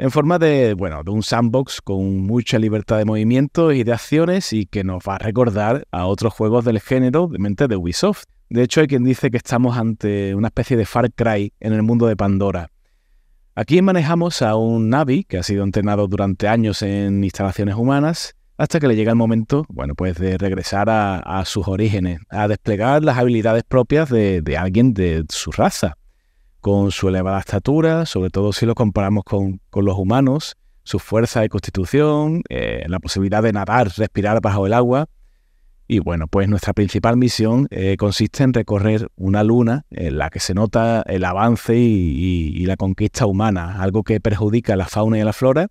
en 0.02 0.10
forma 0.10 0.40
de, 0.40 0.74
bueno, 0.74 1.04
de 1.04 1.12
un 1.12 1.22
sandbox 1.22 1.80
con 1.80 2.26
mucha 2.26 2.58
libertad 2.58 2.98
de 2.98 3.04
movimiento 3.04 3.70
y 3.70 3.84
de 3.84 3.92
acciones 3.92 4.52
y 4.52 4.66
que 4.66 4.82
nos 4.82 5.04
va 5.08 5.14
a 5.14 5.18
recordar 5.18 5.84
a 5.92 6.06
otros 6.06 6.34
juegos 6.34 6.64
del 6.64 6.80
género 6.80 7.28
de 7.28 7.38
mente 7.38 7.68
de 7.68 7.76
Ubisoft. 7.76 8.24
De 8.50 8.64
hecho, 8.64 8.80
hay 8.80 8.88
quien 8.88 9.04
dice 9.04 9.30
que 9.30 9.36
estamos 9.36 9.78
ante 9.78 10.34
una 10.34 10.48
especie 10.48 10.76
de 10.76 10.86
Far 10.86 11.12
Cry 11.12 11.52
en 11.60 11.72
el 11.72 11.84
mundo 11.84 12.08
de 12.08 12.16
Pandora. 12.16 12.66
Aquí 13.54 13.80
manejamos 13.80 14.42
a 14.42 14.56
un 14.56 14.90
Navi 14.90 15.22
que 15.22 15.38
ha 15.38 15.44
sido 15.44 15.62
entrenado 15.62 16.08
durante 16.08 16.48
años 16.48 16.82
en 16.82 17.22
instalaciones 17.22 17.76
humanas 17.76 18.34
hasta 18.56 18.80
que 18.80 18.88
le 18.88 18.96
llega 18.96 19.12
el 19.12 19.16
momento, 19.16 19.66
bueno, 19.68 19.94
pues 19.94 20.18
de 20.18 20.36
regresar 20.36 20.88
a, 20.90 21.44
sus 21.46 21.68
orígenes, 21.68 22.18
a 22.28 22.48
desplegar 22.48 23.04
las 23.04 23.18
habilidades 23.18 23.62
propias 23.62 24.10
de 24.10 24.56
alguien 24.58 24.94
de 24.94 25.24
su 25.28 25.52
raza 25.52 25.96
con 26.62 26.92
su 26.92 27.08
elevada 27.08 27.40
estatura, 27.40 28.06
sobre 28.06 28.30
todo 28.30 28.52
si 28.52 28.66
lo 28.66 28.76
comparamos 28.76 29.24
con, 29.24 29.60
los 29.74 29.98
humanos, 29.98 30.56
su 30.84 31.00
fuerza 31.00 31.44
y 31.44 31.48
constitución, 31.48 32.42
eh, 32.48 32.84
la 32.86 33.00
posibilidad 33.00 33.42
de 33.42 33.52
nadar, 33.52 33.90
respirar 33.96 34.40
bajo 34.40 34.64
el 34.64 34.72
agua. 34.72 35.08
Y 35.88 35.98
bueno, 35.98 36.28
pues 36.28 36.48
nuestra 36.48 36.72
principal 36.72 37.16
misión 37.16 37.66
eh, 37.70 37.96
consiste 37.98 38.44
en 38.44 38.54
recorrer 38.54 39.08
una 39.16 39.42
luna 39.42 39.86
en 39.90 40.16
la 40.18 40.30
que 40.30 40.38
se 40.38 40.54
nota 40.54 41.02
el 41.06 41.24
avance 41.24 41.76
y, 41.76 42.64
la 42.64 42.76
conquista 42.76 43.26
humana, 43.26 43.82
algo 43.82 44.04
que 44.04 44.20
perjudica 44.20 44.74
a 44.74 44.76
la 44.76 44.86
fauna 44.86 45.18
y 45.18 45.20
a 45.20 45.24
la 45.24 45.32
flora 45.32 45.66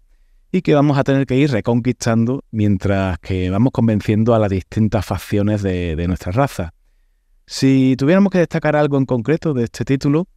y 0.52 0.62
que 0.62 0.76
vamos 0.76 0.98
a 0.98 1.06
tener 1.06 1.26
que 1.26 1.38
ir 1.38 1.52
reconquistando 1.52 2.44
mientras 2.52 3.18
que 3.20 3.50
vamos 3.50 3.72
convenciendo 3.72 4.36
a 4.36 4.40
las 4.40 4.50
distintas 4.50 5.06
facciones 5.06 5.64
de, 5.64 5.96
de 5.96 6.08
nuestra 6.10 6.34
raza. 6.34 6.74
Si 7.48 7.96
tuviéramos 7.98 8.30
que 8.30 8.40
destacar 8.40 8.76
algo 8.76 8.98
en 8.98 9.06
concreto 9.06 9.54
de 9.54 9.64
este 9.64 9.86
título, 9.86 10.28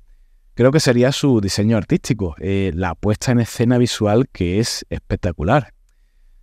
creo 0.55 0.71
que 0.71 0.81
sería 0.81 1.13
su 1.13 1.41
diseño 1.41 1.77
artístico, 1.77 2.37
eh, 2.39 2.73
la 2.75 2.95
puesta 2.95 3.33
en 3.33 3.41
escena 3.41 3.79
visual 3.79 4.29
que 4.31 4.61
es 4.61 4.87
espectacular, 4.89 5.75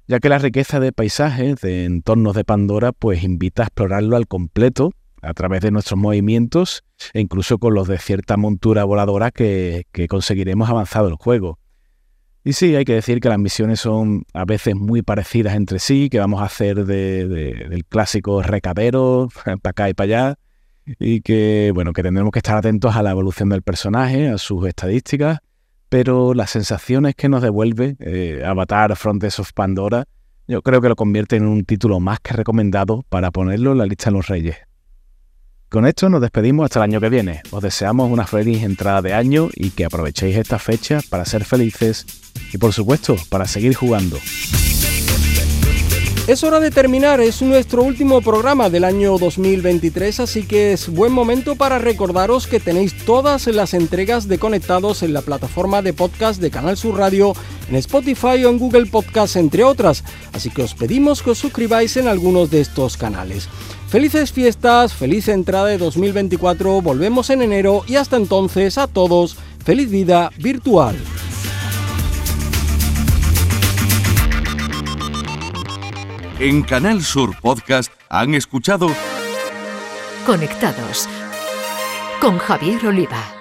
ya 0.08 0.20
que 0.20 0.30
la 0.30 0.38
riqueza 0.38 0.80
de 0.80 0.92
paisajes, 0.92 1.62
de 1.62 1.86
entornos 1.86 2.36
de 2.36 2.44
Pandora, 2.44 2.92
pues 2.92 3.24
invita 3.24 3.64
a 3.64 3.66
explorarlo 3.66 4.18
al 4.18 4.28
completo 4.28 4.92
a 5.22 5.34
través 5.34 5.62
de 5.62 5.72
nuestros 5.72 6.00
movimientos 6.00 6.84
e 7.14 7.22
incluso 7.22 7.58
con 7.58 7.74
los 7.74 7.88
de 7.88 7.98
cierta 7.98 8.38
montura 8.38 8.84
voladora 8.84 9.32
que, 9.32 9.86
conseguiremos 10.10 10.70
avanzado 10.70 11.08
el 11.08 11.16
juego. 11.16 11.60
Y 12.44 12.54
sí, 12.54 12.76
hay 12.76 12.86
que 12.86 12.94
decir 12.96 13.20
que 13.20 13.30
las 13.30 13.38
misiones 13.38 13.80
son 13.80 14.24
a 14.34 14.46
veces 14.46 14.76
muy 14.76 15.04
parecidas 15.04 15.56
entre 15.56 15.78
sí, 15.78 16.10
que 16.10 16.20
vamos 16.20 16.42
a 16.42 16.46
hacer 16.46 16.86
del 16.86 17.86
clásico 17.88 18.42
recadero, 18.42 19.30
para 19.62 19.70
acá 19.70 19.90
y 19.90 19.94
para 19.94 20.06
allá, 20.06 20.40
y 21.00 21.22
que, 21.22 21.72
bueno, 21.74 21.94
que 21.94 22.04
tendremos 22.04 22.32
que 22.32 22.40
estar 22.40 22.58
atentos 22.58 22.96
a 22.96 23.04
la 23.04 23.12
evolución 23.12 23.50
del 23.50 23.62
personaje, 23.62 24.30
a 24.30 24.38
sus 24.38 24.68
estadísticas, 24.68 25.40
pero 25.90 26.34
las 26.34 26.52
sensaciones 26.52 27.16
que 27.16 27.30
nos 27.30 27.42
devuelve 27.42 27.96
eh, 28.00 28.44
Avatar 28.46 28.96
Frontiers 28.96 29.40
of 29.40 29.52
Pandora, 29.54 30.06
yo 30.48 30.62
creo 30.62 30.82
que 30.82 30.90
lo 30.90 30.96
convierte 30.96 31.36
en 31.36 31.46
un 31.46 31.66
título 31.66 32.00
más 32.00 32.20
que 32.20 32.34
recomendado 32.34 33.04
para 33.10 33.32
ponerlo 33.32 33.74
en 33.74 33.78
la 33.78 33.86
lista 33.86 34.10
de 34.10 34.18
los 34.18 34.28
reyes. 34.28 34.58
Con 35.70 35.86
esto 35.86 36.10
nos 36.10 36.20
despedimos 36.20 36.66
hasta 36.66 36.80
el 36.80 36.84
año 36.84 37.00
que 37.00 37.08
viene. 37.08 37.42
Os 37.52 37.64
deseamos 37.64 38.12
una 38.12 38.28
feliz 38.28 38.62
entrada 38.64 39.02
de 39.02 39.14
año 39.14 39.48
y 39.54 39.70
que 39.70 39.86
aprovechéis 39.86 40.36
esta 40.36 40.60
fecha 40.60 41.00
para 41.10 41.24
ser 41.24 41.46
felices 41.46 42.06
y 42.52 42.58
por 42.58 42.74
supuesto 42.74 43.16
para 43.30 43.46
seguir 43.46 43.76
jugando. 43.76 44.18
Es 46.28 46.44
hora 46.44 46.60
de 46.60 46.70
terminar, 46.70 47.20
es 47.20 47.42
nuestro 47.42 47.82
último 47.82 48.22
programa 48.22 48.70
del 48.70 48.84
año 48.84 49.18
2023, 49.18 50.20
así 50.20 50.44
que 50.44 50.72
es 50.72 50.88
buen 50.88 51.12
momento 51.12 51.56
para 51.56 51.80
recordaros 51.80 52.46
que 52.46 52.60
tenéis 52.60 52.96
todas 53.06 53.48
las 53.48 53.74
entregas 53.74 54.28
de 54.28 54.38
Conectados 54.38 55.02
en 55.02 55.14
la 55.14 55.24
plataforma 55.24 55.82
de 55.82 55.94
podcast 55.94 56.40
de 56.40 56.52
Canal 56.52 56.78
Sur 56.78 57.00
Radio, 57.00 57.34
en 57.68 57.76
Spotify 57.76 58.46
o 58.46 58.50
en 58.50 58.60
Google 58.60 58.86
Podcast, 58.86 59.36
entre 59.36 59.64
otras, 59.64 60.04
así 60.32 60.52
que 60.52 60.62
os 60.62 60.76
pedimos 60.76 61.24
que 61.24 61.32
os 61.32 61.40
suscribáis 61.40 61.98
en 61.98 62.08
algunos 62.08 62.52
de 62.52 62.62
estos 62.62 62.98
canales. 62.98 63.50
Felices 63.90 64.32
fiestas, 64.32 64.94
feliz 64.94 65.28
entrada 65.28 65.66
de 65.66 65.80
2024, 65.80 66.84
volvemos 66.84 67.32
en 67.32 67.42
enero 67.42 67.84
y 67.88 67.96
hasta 67.96 68.16
entonces 68.16 68.78
a 68.78 68.86
todos, 68.86 69.38
feliz 69.66 69.90
vida 69.90 70.30
virtual. 70.38 70.96
En 76.44 76.64
Canal 76.64 77.04
Sur 77.04 77.40
Podcast 77.40 77.94
han 78.10 78.34
escuchado 78.34 78.88
Conectados 80.26 81.08
con 82.20 82.40
Javier 82.40 82.84
Oliva. 82.88 83.41